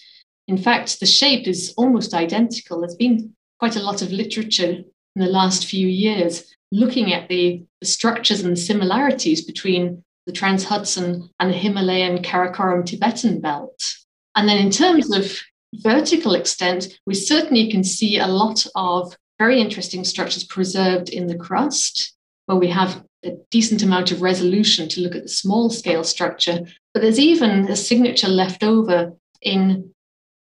In 0.49 0.59
fact, 0.59 1.01
the 1.01 1.07
shape 1.07 1.47
is 1.47 1.73
almost 1.77 2.15
identical. 2.15 2.81
There's 2.81 2.97
been 2.97 3.35
quite 3.59 3.77
a 3.77 3.83
lot 3.83 4.03
of 4.03 4.13
literature 4.13 4.73
in 4.73 5.23
the 5.23 5.27
last 5.27 5.67
few 5.67 5.87
years 5.87 6.56
looking 6.73 7.13
at 7.13 7.29
the, 7.29 7.65
structures 7.83 8.41
and 8.41 8.59
similarities 8.59 9.45
between 9.45 10.03
the 10.27 10.33
Trans 10.33 10.65
Hudson 10.65 11.29
and 11.39 11.51
the 11.51 11.57
Himalayan 11.57 12.23
Karakoram 12.23 12.85
Tibetan 12.85 13.41
belt. 13.41 13.95
And 14.35 14.49
then, 14.49 14.59
in 14.59 14.71
terms 14.71 15.15
of 15.15 15.39
vertical 15.75 16.35
extent, 16.35 16.99
we 17.07 17.15
certainly 17.15 17.71
can 17.71 17.85
see 17.85 18.19
a 18.19 18.27
lot 18.27 18.67
of 18.75 19.17
very 19.39 19.61
interesting 19.61 20.05
structures 20.05 20.43
preserved 20.43 21.11
in 21.11 21.27
the 21.27 21.37
crust, 21.37 22.15
where 22.47 22.59
we 22.59 22.69
have 22.69 23.05
a 23.25 23.37
decent 23.51 23.83
amount 23.83 24.11
of 24.11 24.23
resolution 24.23 24.89
to 24.89 25.01
look 25.01 25.15
at 25.15 25.23
the 25.23 25.29
small 25.29 25.71
scale 25.71 26.05
structure. 26.05 26.61
But 26.93 27.03
there's 27.03 27.21
even 27.21 27.71
a 27.71 27.77
signature 27.77 28.29
left 28.29 28.65
over 28.65 29.13
in 29.43 29.93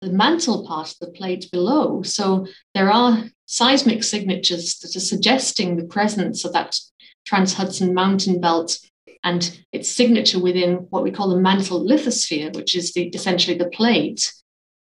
the 0.05 0.13
mantle 0.13 0.67
part 0.67 0.93
of 0.93 0.99
the 1.01 1.11
plate 1.11 1.51
below. 1.51 2.03
So 2.03 2.47
there 2.75 2.91
are 2.91 3.25
seismic 3.47 4.05
signatures 4.05 4.79
that 4.79 4.97
are 4.97 5.01
suggesting 5.01 5.77
the 5.77 5.85
presence 5.85 6.45
of 6.45 6.53
that 6.53 6.79
Trans 7.27 7.55
Hudson 7.55 7.95
mountain 7.95 8.41
belt 8.41 8.79
and 9.23 9.59
its 9.73 9.91
signature 9.91 10.39
within 10.39 10.87
what 10.91 11.03
we 11.03 11.11
call 11.11 11.29
the 11.29 11.41
mantle 11.41 11.85
lithosphere, 11.85 12.55
which 12.55 12.77
is 12.77 12.93
the, 12.93 13.09
essentially 13.09 13.57
the 13.57 13.71
plate. 13.71 14.33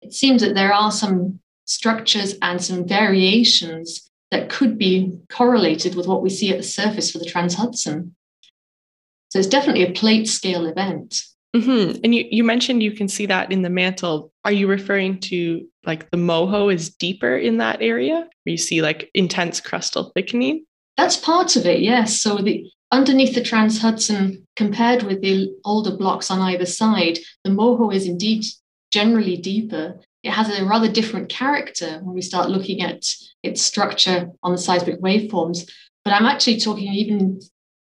It 0.01 0.13
seems 0.13 0.41
that 0.41 0.55
there 0.55 0.73
are 0.73 0.91
some 0.91 1.39
structures 1.65 2.35
and 2.41 2.61
some 2.61 2.87
variations 2.87 4.09
that 4.31 4.49
could 4.49 4.77
be 4.77 5.19
correlated 5.29 5.95
with 5.95 6.07
what 6.07 6.23
we 6.23 6.29
see 6.29 6.49
at 6.49 6.57
the 6.57 6.63
surface 6.63 7.11
for 7.11 7.19
the 7.19 7.25
Trans 7.25 7.55
Hudson. 7.55 8.15
So 9.29 9.39
it's 9.39 9.47
definitely 9.47 9.83
a 9.85 9.91
plate 9.91 10.27
scale 10.27 10.65
event. 10.65 11.23
Mm-hmm. 11.55 11.99
And 12.03 12.15
you, 12.15 12.25
you 12.31 12.43
mentioned 12.43 12.81
you 12.81 12.91
can 12.91 13.07
see 13.07 13.25
that 13.25 13.51
in 13.51 13.61
the 13.61 13.69
mantle. 13.69 14.31
Are 14.45 14.51
you 14.51 14.67
referring 14.67 15.19
to 15.21 15.65
like 15.85 16.09
the 16.11 16.17
moho 16.17 16.73
is 16.73 16.89
deeper 16.89 17.35
in 17.35 17.57
that 17.57 17.81
area 17.81 18.27
where 18.43 18.51
you 18.51 18.57
see 18.57 18.81
like 18.81 19.09
intense 19.13 19.59
crustal 19.59 20.11
thickening? 20.13 20.65
That's 20.97 21.17
part 21.17 21.55
of 21.55 21.65
it, 21.65 21.81
yes. 21.81 22.19
So 22.21 22.37
the 22.37 22.69
underneath 22.91 23.35
the 23.35 23.43
Trans 23.43 23.81
Hudson, 23.81 24.45
compared 24.55 25.03
with 25.03 25.21
the 25.21 25.53
older 25.65 25.95
blocks 25.95 26.29
on 26.31 26.39
either 26.39 26.65
side, 26.65 27.19
the 27.43 27.49
moho 27.49 27.93
is 27.93 28.05
indeed 28.05 28.45
generally 28.91 29.37
deeper. 29.37 29.99
It 30.23 30.31
has 30.31 30.49
a 30.49 30.65
rather 30.65 30.91
different 30.91 31.29
character 31.29 31.99
when 32.03 32.13
we 32.13 32.21
start 32.21 32.49
looking 32.49 32.81
at 32.81 33.05
its 33.43 33.61
structure 33.61 34.29
on 34.43 34.51
the 34.51 34.57
seismic 34.57 35.01
waveforms. 35.01 35.69
But 36.05 36.13
I'm 36.13 36.25
actually 36.25 36.59
talking 36.59 36.93
even 36.93 37.41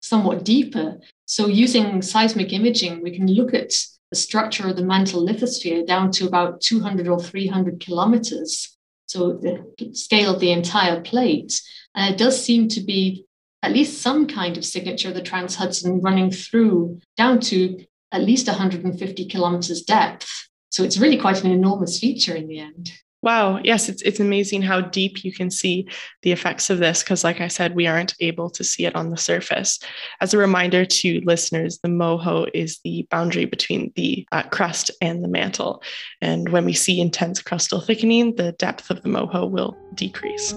somewhat 0.01 0.45
deeper. 0.45 0.99
So 1.27 1.49
using 1.49 2.03
seismic 2.03 2.53
imaging, 2.53 3.03
we 3.03 3.11
can 3.11 3.27
look 3.27 3.53
at 3.53 3.73
the 4.11 4.17
structure 4.17 4.69
of 4.69 4.77
the 4.77 4.85
mantle 4.85 5.27
lithosphere 5.27 5.87
down 5.87 6.13
to 6.13 6.27
about 6.27 6.61
200 6.61 7.09
or 7.09 7.21
300 7.21 7.81
kilometers. 7.81 8.77
So 9.07 9.33
the 9.35 9.65
scale 9.93 10.33
of 10.35 10.41
the 10.41 10.53
entire 10.53 11.01
plate. 11.01 11.61
And 11.95 12.15
it 12.15 12.19
does 12.19 12.43
seem 12.43 12.69
to 12.69 12.81
be 12.81 13.27
at 13.63 13.73
least 13.73 14.01
some 14.01 14.27
kind 14.27 14.57
of 14.57 14.65
signature 14.65 15.09
of 15.09 15.15
the 15.15 15.23
Trans 15.23 15.57
Hudson 15.57 16.01
running 16.01 16.31
through 16.31 17.01
down 17.17 17.41
to 17.41 17.85
at 18.13 18.23
least 18.23 18.47
150 18.47 19.27
kilometers 19.27 19.83
depth. 19.83 20.49
So 20.71 20.85
it's 20.85 20.99
really 20.99 21.19
quite 21.19 21.43
an 21.43 21.51
enormous 21.51 21.99
feature 21.99 22.35
in 22.35 22.47
the 22.47 22.61
end. 22.61 22.93
Wow. 23.27 23.59
Yes, 23.65 23.89
it's 23.89 24.03
it's 24.03 24.21
amazing 24.21 24.63
how 24.63 24.81
deep 24.81 25.25
you 25.25 25.33
can 25.33 25.51
see 25.51 25.89
the 26.23 26.31
effects 26.31 26.71
of 26.71 26.79
this 26.79 27.03
because 27.03 27.25
like 27.25 27.41
I 27.41 27.49
said 27.49 27.75
we 27.75 27.89
aren't 27.89 28.15
able 28.21 28.49
to 28.51 28.63
see 28.63 28.87
it 28.87 28.95
on 28.95 29.11
the 29.11 29.17
surface. 29.17 29.81
As 30.21 30.33
a 30.33 30.39
reminder 30.39 30.85
to 30.85 31.21
listeners, 31.25 31.81
the 31.83 31.89
moho 31.89 32.49
is 32.55 32.79
the 32.85 33.05
boundary 33.11 33.45
between 33.45 33.93
the 33.97 34.29
uh, 34.31 34.45
crust 34.45 34.93
and 35.01 35.25
the 35.25 35.29
mantle. 35.29 35.83
And 36.21 36.51
when 36.51 36.65
we 36.65 36.73
see 36.73 37.01
intense 37.01 37.43
crustal 37.43 37.85
thickening, 37.85 38.37
the 38.37 38.53
depth 38.53 38.91
of 38.91 39.03
the 39.03 39.09
moho 39.09 39.51
will 39.51 39.77
decrease. 39.95 40.55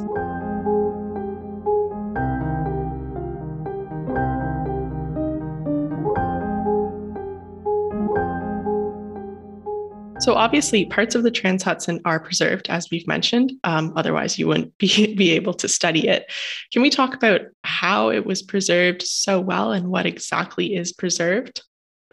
So 10.20 10.34
obviously, 10.34 10.86
parts 10.86 11.16
of 11.16 11.24
the 11.24 11.32
Trans 11.32 11.64
Hudson 11.64 12.02
are 12.04 12.20
preserved, 12.20 12.70
as 12.70 12.90
we've 12.92 13.08
mentioned. 13.08 13.54
Um, 13.64 13.94
otherwise, 13.96 14.38
you 14.38 14.48
wouldn't 14.48 14.78
be, 14.78 15.16
be 15.18 15.32
able 15.32 15.54
to 15.56 15.68
study 15.70 16.10
it. 16.10 16.32
Can 16.74 16.82
we 16.82 16.90
talk 16.90 17.14
about 17.14 17.42
how 17.64 18.10
it 18.10 18.26
was 18.26 18.42
preserved 18.42 19.02
so 19.02 19.40
well 19.40 19.72
and 19.72 19.88
what 19.88 20.06
exactly 20.06 20.76
is 20.76 20.92
preserved? 20.92 21.62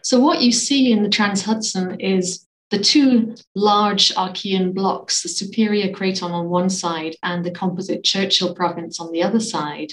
So 0.03 0.21
what 0.21 0.41
you 0.41 0.53
see 0.53 0.91
in 0.91 1.03
the 1.03 1.09
Trans 1.09 1.43
Hudson 1.43 1.99
is 1.99 2.47
the 2.69 2.79
two 2.79 3.35
large 3.55 4.15
Archean 4.15 4.73
blocks, 4.73 5.23
the 5.23 5.29
Superior 5.29 5.91
Craton 5.93 6.31
on 6.31 6.47
one 6.47 6.69
side 6.69 7.17
and 7.23 7.43
the 7.43 7.51
composite 7.51 8.05
Churchill 8.05 8.55
province 8.55 9.01
on 9.01 9.11
the 9.11 9.23
other 9.23 9.41
side. 9.41 9.91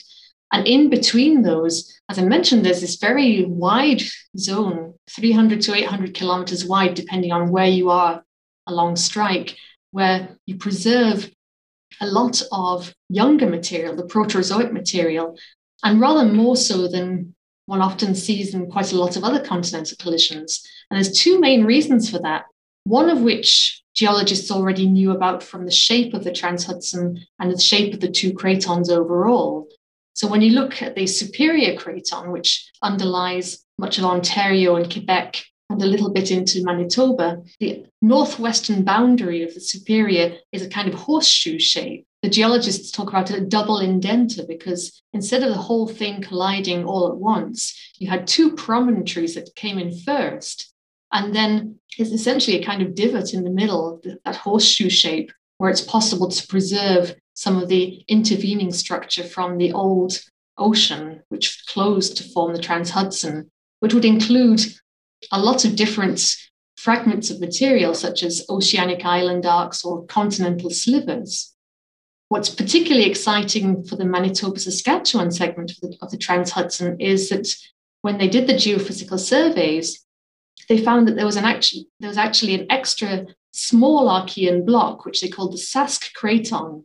And 0.55 0.69
in 0.69 0.89
between 0.89 1.43
those, 1.43 1.93
as 2.09 2.17
I 2.17 2.25
mentioned, 2.25 2.65
there's 2.65 2.81
this 2.81 2.95
very 2.95 3.45
wide 3.45 4.03
zone, 4.39 4.95
300 5.11 5.61
to 5.63 5.75
800 5.75 6.15
kilometers 6.15 6.65
wide, 6.65 6.95
depending 6.95 7.33
on 7.33 7.51
where 7.51 7.67
you 7.67 7.91
are 7.91 8.23
along 8.69 8.95
strike, 8.95 9.57
where 9.91 10.39
you 10.47 10.57
preserve 10.57 11.29
a 12.01 12.07
lot 12.07 12.41
of 12.53 12.95
younger 13.09 13.49
material, 13.49 13.97
the 13.97 14.05
Proterozoic 14.05 14.71
material, 14.71 15.37
and 15.83 16.01
rather 16.01 16.25
more 16.25 16.57
so 16.57 16.87
than 16.87 17.35
one 17.67 17.83
often 17.83 18.15
sees 18.15 18.55
in 18.55 18.71
quite 18.71 18.93
a 18.93 18.97
lot 18.97 19.17
of 19.17 19.25
other 19.25 19.45
continental 19.45 19.97
collisions. 19.99 20.65
And 20.89 20.97
there's 20.97 21.19
two 21.19 21.41
main 21.41 21.65
reasons 21.65 22.09
for 22.09 22.21
that. 22.21 22.45
One 22.85 23.11
of 23.11 23.23
which 23.23 23.83
geologists 23.93 24.53
already 24.53 24.87
knew 24.87 25.11
about 25.11 25.43
from 25.43 25.65
the 25.65 25.73
shape 25.73 26.15
of 26.15 26.23
the 26.23 26.33
Trans 26.33 26.65
Hudson 26.65 27.27
and 27.41 27.51
the 27.51 27.59
shape 27.59 27.93
of 27.93 27.99
the 27.99 28.11
two 28.11 28.33
cratons 28.35 28.89
overall. 28.89 29.69
So 30.15 30.29
when 30.29 30.43
you 30.43 30.53
look 30.53 30.81
at 30.81 30.95
the 30.95 31.07
Superior 31.07 31.77
Craton, 31.77 32.31
which 32.31 32.71
underlies 32.83 33.65
much 33.79 33.99
of 33.99 34.05
Ontario 34.05 34.77
and 34.77 34.91
Quebec 34.91 35.45
and 35.71 35.83
a 35.83 35.87
little 35.87 36.11
bit 36.11 36.31
into 36.31 36.63
Manitoba, 36.63 37.43
the 37.59 37.87
northwestern 38.01 38.85
boundary 38.85 39.43
of 39.43 39.55
the 39.55 39.61
Superior 39.61 40.37
is 40.53 40.63
a 40.63 40.69
kind 40.69 40.89
of 40.89 40.95
horseshoe 40.95 41.59
shape. 41.59 42.07
The 42.23 42.31
geologists 42.31 42.93
talk 42.93 43.09
about 43.09 43.31
a 43.31 43.41
double 43.41 43.81
indenter 43.81 44.47
because 44.47 45.03
instead 45.13 45.43
of 45.43 45.51
the 45.51 45.61
whole 45.61 45.89
thing 45.89 46.23
colliding 46.23 46.85
all 46.85 47.09
at 47.09 47.17
once, 47.17 47.77
you 47.99 48.09
had 48.09 48.27
two 48.27 48.55
promontories 48.55 49.35
that 49.35 49.55
came 49.57 49.79
in 49.79 49.99
first. 49.99 50.73
And 51.13 51.35
then 51.35 51.81
it's 51.99 52.11
essentially 52.13 52.61
a 52.61 52.65
kind 52.65 52.83
of 52.83 52.95
divot 52.95 53.35
in 53.35 53.45
the 53.45 53.51
middle, 53.51 54.01
that 54.25 54.37
horseshoe 54.37 54.91
shape, 54.91 55.33
where 55.59 55.71
it's 55.71 55.81
possible 55.81 56.29
to 56.29 56.47
preserve 56.47 57.15
some 57.35 57.61
of 57.61 57.69
the 57.69 58.05
intervening 58.09 58.73
structure 58.73 59.25
from 59.25 59.59
the 59.59 59.73
old 59.73 60.19
ocean, 60.57 61.23
which 61.29 61.65
closed 61.67 62.17
to 62.17 62.25
form 62.25 62.53
the 62.53 62.63
Trans 62.63 62.91
Hudson, 62.91 63.51
which 63.81 63.93
would 63.93 64.05
include 64.05 64.61
a 65.33 65.41
lot 65.41 65.65
of 65.65 65.77
different 65.77 66.37
fragments 66.77 67.31
of 67.31 67.41
material, 67.41 67.95
such 67.95 68.23
as 68.23 68.47
oceanic 68.49 69.05
island 69.05 69.47
arcs 69.47 69.85
or 69.85 70.07
continental 70.07 70.71
slivers. 70.71 71.55
What's 72.29 72.51
particularly 72.51 73.09
exciting 73.09 73.85
for 73.85 73.97
the 73.97 74.05
Manitoba 74.05 74.59
Saskatchewan 74.59 75.31
segment 75.31 75.73
of 75.73 75.81
the, 75.81 75.97
of 76.03 76.11
the 76.11 76.17
Trans 76.17 76.51
Hudson 76.51 77.01
is 77.01 77.29
that 77.29 77.55
when 78.03 78.19
they 78.19 78.29
did 78.29 78.47
the 78.47 78.55
geophysical 78.55 79.19
surveys, 79.19 80.05
they 80.69 80.79
found 80.79 81.09
that 81.09 81.17
there 81.17 81.27
was 81.27 81.37
an 81.37 81.45
actually 81.45 81.89
there 82.01 82.09
was 82.09 82.19
actually 82.19 82.55
an 82.55 82.67
extra 82.71 83.27
small 83.53 84.09
Archean 84.09 84.65
block, 84.65 85.05
which 85.05 85.21
they 85.21 85.29
called 85.29 85.53
the 85.53 85.59
Sask 85.59 86.13
Craton, 86.15 86.85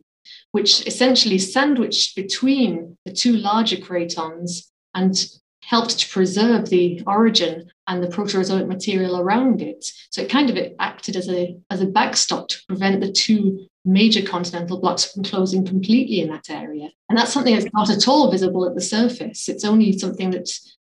which 0.52 0.86
essentially 0.86 1.38
sandwiched 1.38 2.16
between 2.16 2.96
the 3.04 3.12
two 3.12 3.34
larger 3.34 3.76
cratons 3.76 4.70
and 4.94 5.26
helped 5.62 5.98
to 5.98 6.08
preserve 6.08 6.68
the 6.68 7.00
orogen 7.06 7.68
and 7.86 8.02
the 8.02 8.08
Proterozoic 8.08 8.66
material 8.66 9.20
around 9.20 9.62
it. 9.62 9.84
So 10.10 10.22
it 10.22 10.30
kind 10.30 10.50
of 10.50 10.58
acted 10.78 11.16
as 11.16 11.28
a, 11.28 11.56
as 11.70 11.80
a 11.80 11.86
backstop 11.86 12.48
to 12.48 12.58
prevent 12.66 13.00
the 13.00 13.12
two 13.12 13.66
major 13.84 14.22
continental 14.22 14.80
blocks 14.80 15.04
from 15.04 15.22
closing 15.22 15.64
completely 15.64 16.20
in 16.20 16.30
that 16.30 16.50
area. 16.50 16.90
And 17.08 17.16
that's 17.16 17.32
something 17.32 17.54
that's 17.54 17.72
not 17.72 17.90
at 17.90 18.08
all 18.08 18.30
visible 18.30 18.66
at 18.66 18.74
the 18.74 18.80
surface. 18.80 19.48
It's 19.48 19.64
only 19.64 19.96
something 19.96 20.30
that 20.32 20.50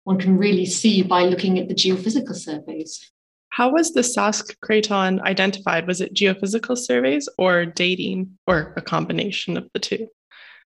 one 0.03 0.19
can 0.19 0.37
really 0.37 0.65
see 0.65 1.01
by 1.01 1.23
looking 1.23 1.59
at 1.59 1.67
the 1.67 1.75
geophysical 1.75 2.35
surveys. 2.35 3.11
How 3.53 3.69
was 3.69 3.93
the 3.93 4.01
Sask 4.01 4.55
craton 4.65 5.21
identified? 5.21 5.85
Was 5.85 6.01
it 6.01 6.15
geophysical 6.15 6.75
surveys 6.75 7.29
or 7.37 7.67
dating 7.67 8.35
or 8.47 8.73
a 8.75 8.81
combination 8.81 9.57
of 9.57 9.69
the 9.73 9.79
two? 9.79 10.07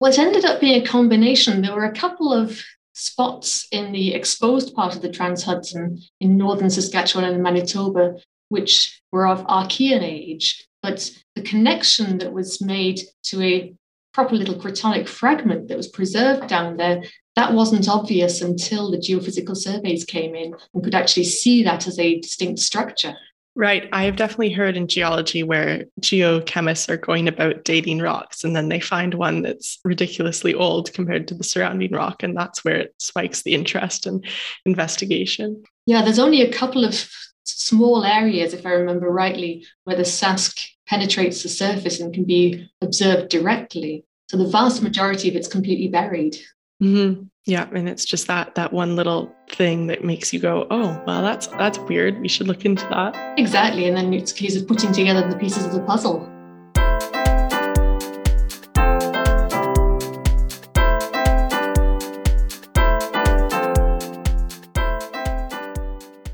Well, 0.01 0.11
it 0.11 0.19
ended 0.19 0.45
up 0.45 0.61
being 0.61 0.83
a 0.83 0.85
combination. 0.85 1.63
There 1.63 1.73
were 1.73 1.85
a 1.85 1.95
couple 1.95 2.33
of 2.33 2.61
spots 2.93 3.69
in 3.71 3.93
the 3.93 4.13
exposed 4.13 4.75
part 4.75 4.97
of 4.97 5.03
the 5.03 5.09
Trans 5.09 5.45
Hudson 5.45 6.03
in 6.21 6.37
northern 6.37 6.69
Saskatchewan 6.69 7.33
and 7.33 7.41
Manitoba, 7.41 8.17
which 8.49 9.01
were 9.13 9.29
of 9.29 9.47
Archean 9.47 10.03
age. 10.03 10.67
But 10.83 11.13
the 11.37 11.43
connection 11.43 12.19
that 12.19 12.33
was 12.33 12.61
made 12.61 13.03
to 13.27 13.41
a 13.41 13.73
proper 14.13 14.35
little 14.35 14.57
cratonic 14.57 15.07
fragment 15.07 15.69
that 15.69 15.77
was 15.77 15.87
preserved 15.87 16.49
down 16.49 16.77
there 16.77 17.05
that 17.37 17.53
wasn't 17.53 17.89
obvious 17.89 18.41
until 18.41 18.91
the 18.91 18.99
geophysical 18.99 19.57
surveys 19.57 20.05
came 20.05 20.35
in 20.35 20.55
and 20.73 20.85
could 20.85 20.95
actually 20.95 21.25
see 21.25 21.63
that 21.65 21.87
as 21.87 21.99
a 21.99 22.21
distinct 22.21 22.61
structure. 22.61 23.17
Right. 23.57 23.89
I 23.93 24.05
have 24.05 24.17
definitely 24.17 24.51
heard 24.51 24.77
in 24.77 24.89
geology 24.89 25.45
where 25.45 25.85
geochemists 26.01 26.89
are 26.89 26.97
going 26.97 27.29
about 27.29 27.63
dating 27.63 28.01
rocks 28.01 28.43
and 28.43 28.55
then 28.57 28.69
they 28.69 28.81
find 28.81 29.15
one 29.15 29.43
that's 29.43 29.79
ridiculously 29.85 30.55
old 30.55 30.93
compared 30.93 31.29
to 31.29 31.35
the 31.35 31.45
surrounding 31.45 31.93
rock. 31.93 32.25
And 32.25 32.37
that's 32.37 32.65
where 32.65 32.77
it 32.77 32.95
spikes 32.99 33.43
the 33.43 33.55
interest 33.55 34.07
and 34.07 34.25
investigation. 34.67 35.63
Yeah, 35.87 36.03
there's 36.03 36.19
only 36.19 36.43
a 36.43 36.53
couple 36.53 36.85
of 36.85 37.09
small 37.45 38.05
areas, 38.05 38.55
if 38.55 38.67
I 38.67 38.71
remember 38.71 39.09
rightly, 39.09 39.65
where 39.85 39.97
the 39.97 40.03
Sask 40.03 40.67
penetrates 40.87 41.43
the 41.45 41.49
surface 41.49 42.01
and 42.01 42.13
can 42.13 42.25
be 42.25 42.69
observed 42.81 43.29
directly. 43.29 44.05
So 44.31 44.37
So 44.37 44.43
the 44.43 44.51
vast 44.51 44.83
majority 44.83 45.29
of 45.29 45.37
it's 45.37 45.47
completely 45.47 45.87
buried. 45.87 46.39
Mm-hmm. 46.85 47.23
Yeah, 47.47 47.67
and 47.73 47.89
it's 47.89 48.05
just 48.05 48.27
that 48.27 48.55
that 48.57 48.73
one 48.73 48.95
little 48.95 49.35
thing 49.51 49.87
that 49.87 50.05
makes 50.05 50.35
you 50.35 50.41
go, 50.41 50.67
"Oh, 50.71 51.03
well, 51.07 51.23
that's 51.23 51.47
that's 51.47 51.79
weird. 51.79 52.21
We 52.21 52.29
should 52.29 52.47
look 52.47 52.67
into 52.67 52.85
that." 52.89 53.39
Exactly, 53.39 53.87
and 53.87 53.97
then 53.97 54.13
it's 54.13 54.33
a 54.33 54.35
case 54.35 54.55
of 54.55 54.69
putting 54.69 54.93
together 54.93 55.27
the 55.27 55.37
pieces 55.37 55.65
of 55.65 55.73
the 55.73 55.81
puzzle. 55.81 56.31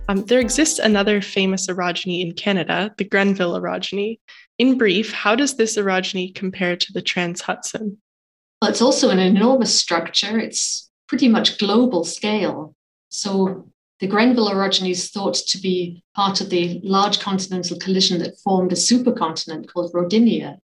Um, 0.08 0.24
there 0.26 0.40
exists 0.40 0.80
another 0.80 1.20
famous 1.20 1.68
orogeny 1.68 2.22
in 2.22 2.32
Canada, 2.32 2.92
the 2.98 3.04
Grenville 3.04 3.54
orogeny. 3.60 4.18
In 4.58 4.76
brief, 4.76 5.12
how 5.12 5.36
does 5.36 5.56
this 5.56 5.76
orogeny 5.76 6.34
compare 6.34 6.74
to 6.74 6.92
the 6.92 7.02
Trans 7.02 7.40
Hudson? 7.40 7.98
Well, 8.60 8.70
it's 8.70 8.82
also 8.82 9.08
an 9.08 9.18
enormous 9.18 9.78
structure. 9.78 10.38
It's 10.38 10.90
pretty 11.08 11.28
much 11.28 11.58
global 11.58 12.04
scale. 12.04 12.74
So 13.08 13.70
the 14.00 14.06
Grenville 14.06 14.50
orogeny 14.50 14.90
is 14.90 15.10
thought 15.10 15.34
to 15.34 15.58
be 15.58 16.02
part 16.14 16.40
of 16.40 16.50
the 16.50 16.80
large 16.82 17.20
continental 17.20 17.78
collision 17.78 18.18
that 18.18 18.38
formed 18.38 18.72
a 18.72 18.76
supercontinent 18.76 19.72
called 19.72 19.92
Rodinia. 19.92 20.58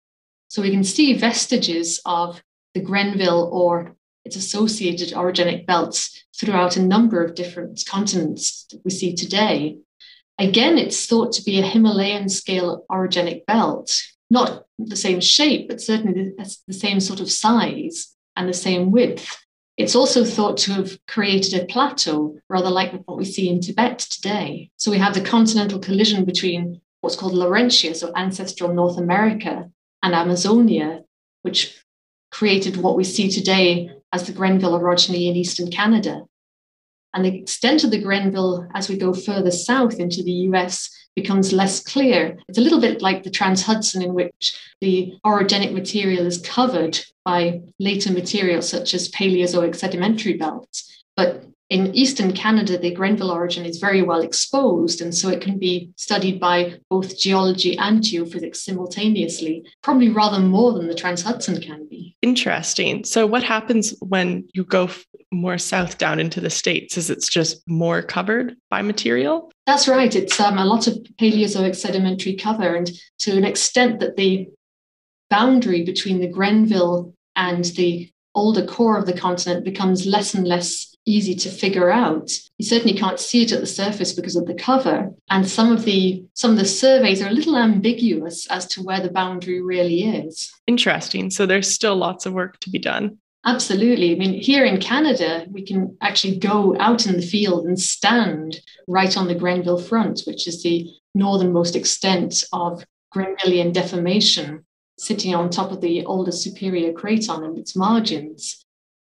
So 0.48 0.62
we 0.62 0.70
can 0.70 0.84
see 0.84 1.14
vestiges 1.14 2.00
of 2.04 2.42
the 2.74 2.80
Grenville 2.80 3.48
or 3.52 3.96
its 4.24 4.36
associated 4.36 5.10
orogenic 5.10 5.66
belts 5.66 6.24
throughout 6.38 6.76
a 6.76 6.82
number 6.82 7.24
of 7.24 7.34
different 7.34 7.84
continents 7.86 8.66
that 8.70 8.80
we 8.84 8.90
see 8.90 9.14
today. 9.14 9.78
Again, 10.38 10.78
it's 10.78 11.06
thought 11.06 11.32
to 11.34 11.44
be 11.44 11.60
a 11.60 11.62
Himalayan 11.62 12.28
scale 12.28 12.84
orogenic 12.90 13.46
belt, 13.46 14.02
not 14.30 14.64
the 14.78 14.96
same 14.96 15.20
shape, 15.20 15.68
but 15.68 15.80
certainly 15.80 16.32
the 16.66 16.72
same 16.72 17.00
sort 17.00 17.20
of 17.20 17.30
size 17.30 18.14
and 18.36 18.48
the 18.48 18.54
same 18.54 18.90
width. 18.90 19.44
It's 19.76 19.96
also 19.96 20.24
thought 20.24 20.56
to 20.58 20.72
have 20.72 20.98
created 21.06 21.60
a 21.60 21.66
plateau, 21.66 22.38
rather 22.48 22.70
like 22.70 22.92
what 23.06 23.18
we 23.18 23.24
see 23.24 23.48
in 23.48 23.60
Tibet 23.60 23.98
today. 23.98 24.70
So 24.76 24.90
we 24.90 24.98
have 24.98 25.14
the 25.14 25.20
continental 25.20 25.80
collision 25.80 26.24
between 26.24 26.80
what's 27.00 27.16
called 27.16 27.34
Laurentia, 27.34 27.94
so 27.94 28.12
ancestral 28.14 28.72
North 28.72 28.98
America, 28.98 29.68
and 30.02 30.14
Amazonia, 30.14 31.02
which 31.42 31.82
created 32.30 32.76
what 32.76 32.96
we 32.96 33.04
see 33.04 33.28
today 33.30 33.90
as 34.12 34.26
the 34.26 34.32
Grenville 34.32 34.78
orogeny 34.78 35.28
in 35.28 35.36
eastern 35.36 35.70
Canada. 35.70 36.22
And 37.12 37.24
the 37.24 37.36
extent 37.36 37.84
of 37.84 37.90
the 37.90 38.02
Grenville 38.02 38.68
as 38.74 38.88
we 38.88 38.96
go 38.96 39.12
further 39.12 39.50
south 39.50 40.00
into 40.00 40.22
the 40.22 40.32
US 40.50 40.90
becomes 41.16 41.52
less 41.52 41.80
clear. 41.80 42.38
It's 42.48 42.58
a 42.58 42.62
little 42.62 42.80
bit 42.80 43.02
like 43.02 43.22
the 43.22 43.30
Trans 43.30 43.62
Hudson, 43.62 44.02
in 44.02 44.14
which 44.14 44.56
the 44.80 45.14
orogenic 45.24 45.72
material 45.72 46.26
is 46.26 46.38
covered 46.38 46.98
by 47.24 47.60
later 47.78 48.12
material 48.12 48.62
such 48.62 48.94
as 48.94 49.08
Paleozoic 49.08 49.74
sedimentary 49.74 50.34
belts. 50.34 51.04
But 51.16 51.44
in 51.70 51.94
eastern 51.94 52.32
Canada, 52.32 52.76
the 52.76 52.92
Grenville 52.92 53.30
orogen 53.30 53.64
is 53.64 53.78
very 53.78 54.02
well 54.02 54.20
exposed, 54.20 55.00
and 55.00 55.14
so 55.14 55.30
it 55.30 55.40
can 55.40 55.58
be 55.58 55.90
studied 55.96 56.38
by 56.38 56.78
both 56.90 57.18
geology 57.18 57.76
and 57.78 58.00
geophysics 58.02 58.56
simultaneously, 58.56 59.64
probably 59.82 60.10
rather 60.10 60.40
more 60.40 60.72
than 60.72 60.88
the 60.88 60.94
Trans 60.94 61.22
Hudson 61.22 61.60
can 61.60 61.88
be. 61.88 62.16
Interesting. 62.20 63.04
So, 63.04 63.26
what 63.26 63.42
happens 63.42 63.94
when 64.00 64.46
you 64.52 64.64
go 64.64 64.90
more 65.32 65.56
south 65.56 65.96
down 65.96 66.20
into 66.20 66.40
the 66.40 66.50
States? 66.50 66.98
Is 66.98 67.08
it's 67.08 67.28
just 67.28 67.66
more 67.66 68.02
covered 68.02 68.56
by 68.68 68.82
material? 68.82 69.50
That's 69.66 69.88
right. 69.88 70.14
It's 70.14 70.38
um, 70.40 70.58
a 70.58 70.64
lot 70.64 70.86
of 70.86 70.94
Paleozoic 71.18 71.74
sedimentary 71.74 72.36
cover, 72.36 72.74
and 72.74 72.90
to 73.20 73.36
an 73.36 73.44
extent 73.44 74.00
that 74.00 74.16
the 74.16 74.48
boundary 75.30 75.84
between 75.84 76.20
the 76.20 76.28
Grenville 76.28 77.14
and 77.34 77.64
the 77.64 78.10
older 78.34 78.66
core 78.66 78.98
of 78.98 79.06
the 79.06 79.18
continent 79.18 79.64
becomes 79.64 80.06
less 80.06 80.34
and 80.34 80.46
less 80.46 80.94
easy 81.06 81.34
to 81.34 81.50
figure 81.50 81.90
out. 81.90 82.30
You 82.58 82.64
certainly 82.64 82.96
can't 82.96 83.20
see 83.20 83.42
it 83.42 83.52
at 83.52 83.60
the 83.60 83.66
surface 83.66 84.12
because 84.12 84.36
of 84.36 84.46
the 84.46 84.54
cover. 84.54 85.10
And 85.30 85.46
some 85.46 85.70
of 85.70 85.84
the 85.84 86.24
some 86.34 86.52
of 86.52 86.56
the 86.56 86.64
surveys 86.64 87.22
are 87.22 87.28
a 87.28 87.32
little 87.32 87.56
ambiguous 87.56 88.46
as 88.46 88.66
to 88.68 88.82
where 88.82 89.00
the 89.00 89.10
boundary 89.10 89.62
really 89.62 90.04
is. 90.04 90.52
Interesting. 90.66 91.30
So 91.30 91.46
there's 91.46 91.70
still 91.70 91.96
lots 91.96 92.26
of 92.26 92.32
work 92.32 92.58
to 92.60 92.70
be 92.70 92.78
done. 92.78 93.18
Absolutely. 93.44 94.12
I 94.12 94.14
mean, 94.14 94.40
here 94.40 94.64
in 94.64 94.80
Canada, 94.80 95.46
we 95.50 95.62
can 95.62 95.96
actually 96.00 96.38
go 96.38 96.76
out 96.78 97.06
in 97.06 97.16
the 97.16 97.26
field 97.26 97.66
and 97.66 97.78
stand 97.78 98.60
right 98.88 99.16
on 99.16 99.28
the 99.28 99.34
Grenville 99.34 99.78
front, 99.78 100.22
which 100.26 100.48
is 100.48 100.62
the 100.62 100.88
northernmost 101.14 101.76
extent 101.76 102.44
of 102.52 102.84
Grenvillian 103.14 103.72
deformation, 103.72 104.64
sitting 104.98 105.34
on 105.34 105.50
top 105.50 105.72
of 105.72 105.80
the 105.80 106.04
older 106.06 106.32
superior 106.32 106.92
craton 106.92 107.44
and 107.44 107.58
its 107.58 107.76
margins 107.76 108.64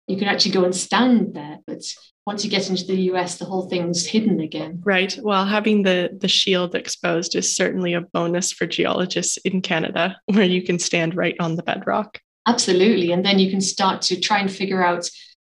you 0.07 0.16
can 0.16 0.29
actually 0.29 0.53
go 0.53 0.64
and 0.64 0.75
stand 0.75 1.35
there. 1.35 1.59
But 1.66 1.83
once 2.27 2.44
you 2.44 2.51
get 2.51 2.68
into 2.68 2.85
the 2.85 3.03
US, 3.12 3.38
the 3.38 3.44
whole 3.44 3.68
thing's 3.68 4.07
hidden 4.07 4.40
again. 4.40 4.81
Right. 4.85 5.18
Well, 5.23 5.44
having 5.44 5.83
the 5.83 6.11
the 6.18 6.29
shield 6.29 6.75
exposed 6.75 7.35
is 7.35 7.55
certainly 7.55 7.94
a 7.94 8.01
bonus 8.01 8.53
for 8.53 8.66
geologists 8.66 9.37
in 9.38 9.62
Canada, 9.62 10.16
where 10.27 10.44
you 10.44 10.62
can 10.62 10.79
stand 10.79 11.16
right 11.16 11.37
on 11.40 11.57
the 11.57 11.62
bedrock. 11.62 12.20
Absolutely. 12.46 13.12
And 13.12 13.24
then 13.24 13.38
you 13.38 13.50
can 13.50 13.61
start 13.61 14.02
to 14.02 14.20
try 14.20 14.38
and 14.38 14.50
figure 14.50 14.85
out 14.85 15.09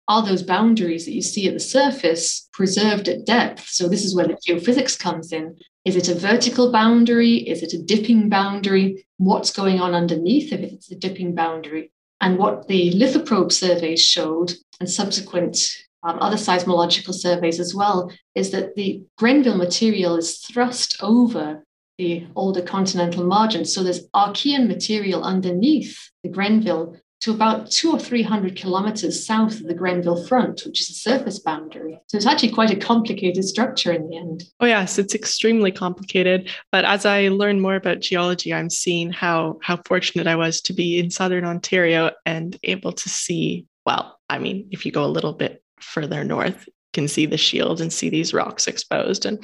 are 0.09 0.25
those 0.25 0.43
boundaries 0.43 1.05
that 1.05 1.13
you 1.13 1.23
see 1.23 1.47
at 1.47 1.55
the 1.55 1.61
surface 1.61 2.49
preserved 2.53 3.09
at 3.09 3.25
depth? 3.25 3.69
So 3.69 3.89
this 3.89 4.05
is 4.05 4.15
where 4.15 4.27
the 4.27 4.35
geophysics 4.35 4.99
comes 4.99 5.33
in. 5.33 5.57
Is 5.85 5.95
it 5.95 6.09
a 6.09 6.15
vertical 6.15 6.73
boundary? 6.73 7.37
Is 7.37 7.63
it 7.63 7.73
a 7.73 7.83
dipping 7.83 8.29
boundary? 8.29 9.07
What's 9.19 9.53
going 9.53 9.81
on 9.81 9.95
underneath 9.95 10.53
if 10.53 10.61
it's 10.61 10.91
a 10.91 10.97
dipping 10.97 11.35
boundary? 11.37 11.93
And 12.21 12.39
what 12.39 12.67
the 12.67 12.93
lithoprobe 12.93 13.53
surveys 13.53 14.05
showed, 14.05 14.53
and 14.81 14.91
subsequent 14.91 15.59
um, 16.03 16.19
other 16.21 16.37
seismological 16.37 17.15
surveys 17.15 17.61
as 17.61 17.75
well, 17.75 18.11
is 18.35 18.51
that 18.51 18.75
the 18.75 19.03
Grenville 19.17 19.57
material 19.57 20.17
is 20.17 20.39
thrust 20.39 20.97
over 21.01 21.63
the 22.01 22.27
older 22.35 22.63
continental 22.63 23.25
margin. 23.25 23.67
So 23.67 23.83
there's 23.83 24.09
Archean 24.17 24.67
material 24.67 25.23
underneath 25.23 25.99
the 26.23 26.31
Grenville 26.31 26.97
to 27.21 27.31
about 27.31 27.71
two 27.71 27.93
or 27.93 27.99
300 27.99 28.57
kilometers 28.57 29.27
south 29.27 29.61
of 29.61 29.67
the 29.67 29.75
Grenville 29.75 30.27
front, 30.27 30.63
which 30.65 30.81
is 30.81 30.89
a 30.89 30.95
surface 30.95 31.39
boundary. 31.39 32.01
So 32.07 32.17
it's 32.17 32.25
actually 32.25 32.53
quite 32.53 32.71
a 32.71 32.77
complicated 32.77 33.45
structure 33.45 33.93
in 33.93 34.09
the 34.09 34.17
end. 34.17 34.45
Oh, 34.61 34.65
yes, 34.67 34.99
it's 34.99 35.15
extremely 35.15 35.71
complicated. 35.71 36.49
But 36.73 36.87
as 36.87 37.05
I 37.05 37.29
learn 37.29 37.61
more 37.61 37.75
about 37.75 38.01
geology, 38.01 38.55
I'm 38.55 38.71
seeing 38.71 39.11
how, 39.11 39.59
how 39.63 39.77
fortunate 39.85 40.27
I 40.27 40.37
was 40.37 40.63
to 40.63 40.73
be 40.73 40.99
in 40.99 41.11
Southern 41.11 41.45
Ontario 41.45 42.13
and 42.25 42.59
able 42.63 42.93
to 42.93 43.09
see, 43.11 43.67
well, 43.85 44.19
I 44.31 44.39
mean, 44.39 44.69
if 44.71 44.87
you 44.87 44.93
go 44.93 45.05
a 45.05 45.17
little 45.17 45.35
bit 45.35 45.63
further 45.81 46.25
north, 46.25 46.67
can 46.93 47.09
see 47.09 47.27
the 47.27 47.37
shield 47.37 47.81
and 47.81 47.93
see 47.93 48.09
these 48.09 48.35
rocks 48.35 48.67
exposed 48.67 49.25
and 49.25 49.43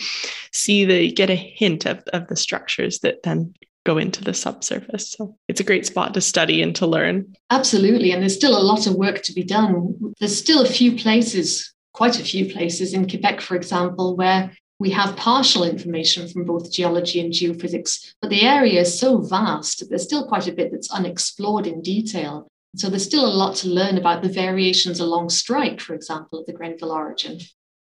see 0.53 0.85
the 0.85 1.11
get 1.13 1.31
a 1.31 1.37
hint 1.37 1.87
of, 1.87 2.03
of 2.13 2.27
the 2.29 2.37
structures 2.37 3.01
that 3.01 3.23
then 3.23 3.55
go 3.85 3.99
into 3.99 4.23
the 4.23 4.35
subsurface. 4.35 5.13
So 5.13 5.37
it's 5.47 5.61
a 5.61 5.65
great 5.65 5.87
spot 5.87 6.13
to 6.15 6.21
study 6.21 6.61
and 6.61 6.75
to 6.77 6.87
learn. 6.87 7.35
Absolutely. 7.51 8.11
And 8.11 8.21
there's 8.21 8.35
still 8.35 8.59
a 8.59 8.63
lot 8.63 8.87
of 8.87 8.97
work 8.97 9.23
to 9.23 9.33
be 9.33 9.45
done. 9.45 10.15
There's 10.19 10.37
still 10.37 10.63
a 10.63 10.69
few 10.69 10.97
places, 10.97 11.73
quite 11.93 12.19
a 12.19 12.25
few 12.25 12.53
places 12.53 12.93
in 12.93 13.09
Quebec, 13.09 13.41
for 13.41 13.55
example, 13.55 14.17
where 14.17 14.51
we 14.79 14.91
have 14.91 15.17
partial 15.17 15.65
information 15.65 16.29
from 16.29 16.45
both 16.45 16.71
geology 16.71 17.21
and 17.21 17.33
geophysics, 17.33 18.13
but 18.21 18.29
the 18.29 18.43
area 18.43 18.81
is 18.81 18.99
so 18.99 19.23
vast 19.23 19.79
that 19.79 19.89
there's 19.89 20.03
still 20.03 20.29
quite 20.29 20.49
a 20.49 20.53
bit 20.53 20.71
that's 20.71 20.91
unexplored 20.91 21.67
in 21.67 21.81
detail. 21.81 22.47
So 22.75 22.91
there's 22.91 23.05
still 23.05 23.25
a 23.25 23.29
lot 23.29 23.57
to 23.57 23.69
learn 23.69 23.97
about 23.97 24.23
the 24.23 24.29
variations 24.29 25.01
along 25.01 25.31
strike, 25.31 25.81
for 25.81 25.95
example, 25.95 26.41
of 26.41 26.47
the 26.47 26.53
Grenville 26.53 26.91
orogen. 26.91 27.43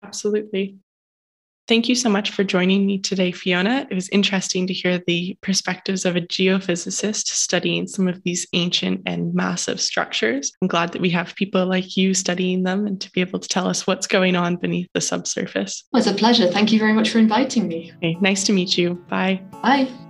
Absolutely. 0.02 0.78
Thank 1.70 1.88
you 1.88 1.94
so 1.94 2.11
much 2.11 2.33
for 2.33 2.42
joining 2.42 2.85
me 2.85 2.98
today, 2.98 3.30
Fiona. 3.30 3.87
It 3.88 3.94
was 3.94 4.09
interesting 4.09 4.66
to 4.66 4.72
hear 4.72 5.00
the 5.06 5.38
perspectives 5.40 6.04
of 6.04 6.16
a 6.16 6.20
geophysicist 6.20 7.28
studying 7.28 7.87
some 7.87 8.09
of 8.09 8.20
these 8.24 8.44
ancient 8.54 9.02
and 9.06 9.33
massive 9.35 9.80
structures. 9.80 10.50
I'm 10.61 10.66
glad 10.66 10.90
that 10.92 11.00
we 11.00 11.11
have 11.11 11.37
people 11.37 11.64
like 11.66 11.96
you 11.96 12.12
studying 12.12 12.64
them 12.64 12.88
and 12.88 13.00
to 13.00 13.11
be 13.12 13.20
able 13.20 13.38
to 13.38 13.48
tell 13.48 13.68
us 13.68 13.87
what's 13.87 14.09
going 14.09 14.35
on 14.35 14.56
beneath 14.56 14.88
the 14.94 15.00
subsurface. 15.00 15.85
Well, 15.92 16.02
it's 16.02 16.11
a 16.11 16.14
pleasure. 16.14 16.48
Thank 16.48 16.72
you 16.72 16.80
very 16.80 16.92
much 16.92 17.11
for 17.11 17.20
inviting 17.20 17.68
me. 17.68 17.92
Okay, 17.98 18.16
nice 18.20 18.42
to 18.44 18.52
meet 18.52 18.76
you. 18.76 18.94
Bye. 19.09 19.40
Bye. 19.62 20.10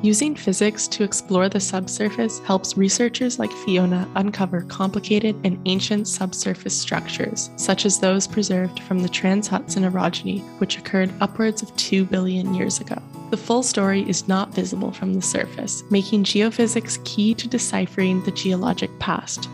Using 0.00 0.36
physics 0.36 0.86
to 0.88 1.02
explore 1.02 1.48
the 1.48 1.58
subsurface 1.58 2.38
helps 2.40 2.76
researchers 2.76 3.40
like 3.40 3.50
Fiona 3.50 4.08
uncover 4.14 4.60
complicated 4.62 5.34
and 5.42 5.60
ancient 5.66 6.06
subsurface 6.06 6.76
structures, 6.76 7.50
such 7.56 7.84
as 7.84 7.98
those 7.98 8.28
preserved 8.28 8.78
from 8.80 9.00
the 9.00 9.08
Trans 9.08 9.48
Hudson 9.48 9.82
orogeny, 9.82 10.40
which 10.60 10.78
occurred 10.78 11.12
upwards 11.20 11.62
of 11.62 11.74
2 11.74 12.04
billion 12.04 12.54
years 12.54 12.78
ago. 12.78 13.02
The 13.30 13.36
full 13.36 13.64
story 13.64 14.08
is 14.08 14.28
not 14.28 14.54
visible 14.54 14.92
from 14.92 15.14
the 15.14 15.22
surface, 15.22 15.82
making 15.90 16.24
geophysics 16.24 17.04
key 17.04 17.34
to 17.34 17.48
deciphering 17.48 18.22
the 18.22 18.30
geologic 18.30 18.96
past. 19.00 19.48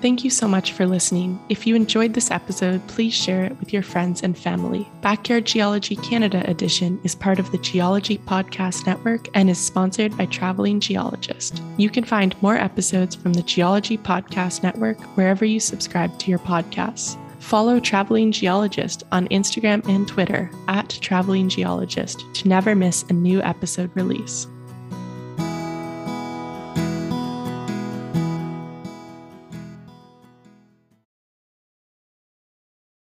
Thank 0.00 0.22
you 0.22 0.30
so 0.30 0.46
much 0.46 0.72
for 0.72 0.86
listening. 0.86 1.40
If 1.48 1.66
you 1.66 1.74
enjoyed 1.74 2.14
this 2.14 2.30
episode, 2.30 2.86
please 2.86 3.12
share 3.12 3.42
it 3.42 3.58
with 3.58 3.72
your 3.72 3.82
friends 3.82 4.22
and 4.22 4.38
family. 4.38 4.88
Backyard 5.00 5.44
Geology 5.44 5.96
Canada 5.96 6.48
edition 6.48 7.00
is 7.02 7.16
part 7.16 7.40
of 7.40 7.50
the 7.50 7.58
Geology 7.58 8.18
Podcast 8.18 8.86
Network 8.86 9.26
and 9.34 9.50
is 9.50 9.58
sponsored 9.58 10.16
by 10.16 10.26
Traveling 10.26 10.78
Geologist. 10.78 11.60
You 11.78 11.90
can 11.90 12.04
find 12.04 12.40
more 12.42 12.56
episodes 12.56 13.16
from 13.16 13.32
the 13.32 13.42
Geology 13.42 13.98
Podcast 13.98 14.62
Network 14.62 15.00
wherever 15.16 15.44
you 15.44 15.58
subscribe 15.58 16.16
to 16.20 16.30
your 16.30 16.38
podcasts. 16.40 17.16
Follow 17.40 17.80
Traveling 17.80 18.30
Geologist 18.30 19.02
on 19.10 19.26
Instagram 19.28 19.84
and 19.88 20.06
Twitter 20.06 20.48
at 20.68 20.90
Traveling 21.00 21.48
Geologist 21.48 22.22
to 22.34 22.48
never 22.48 22.76
miss 22.76 23.02
a 23.08 23.12
new 23.12 23.42
episode 23.42 23.90
release. 23.96 24.46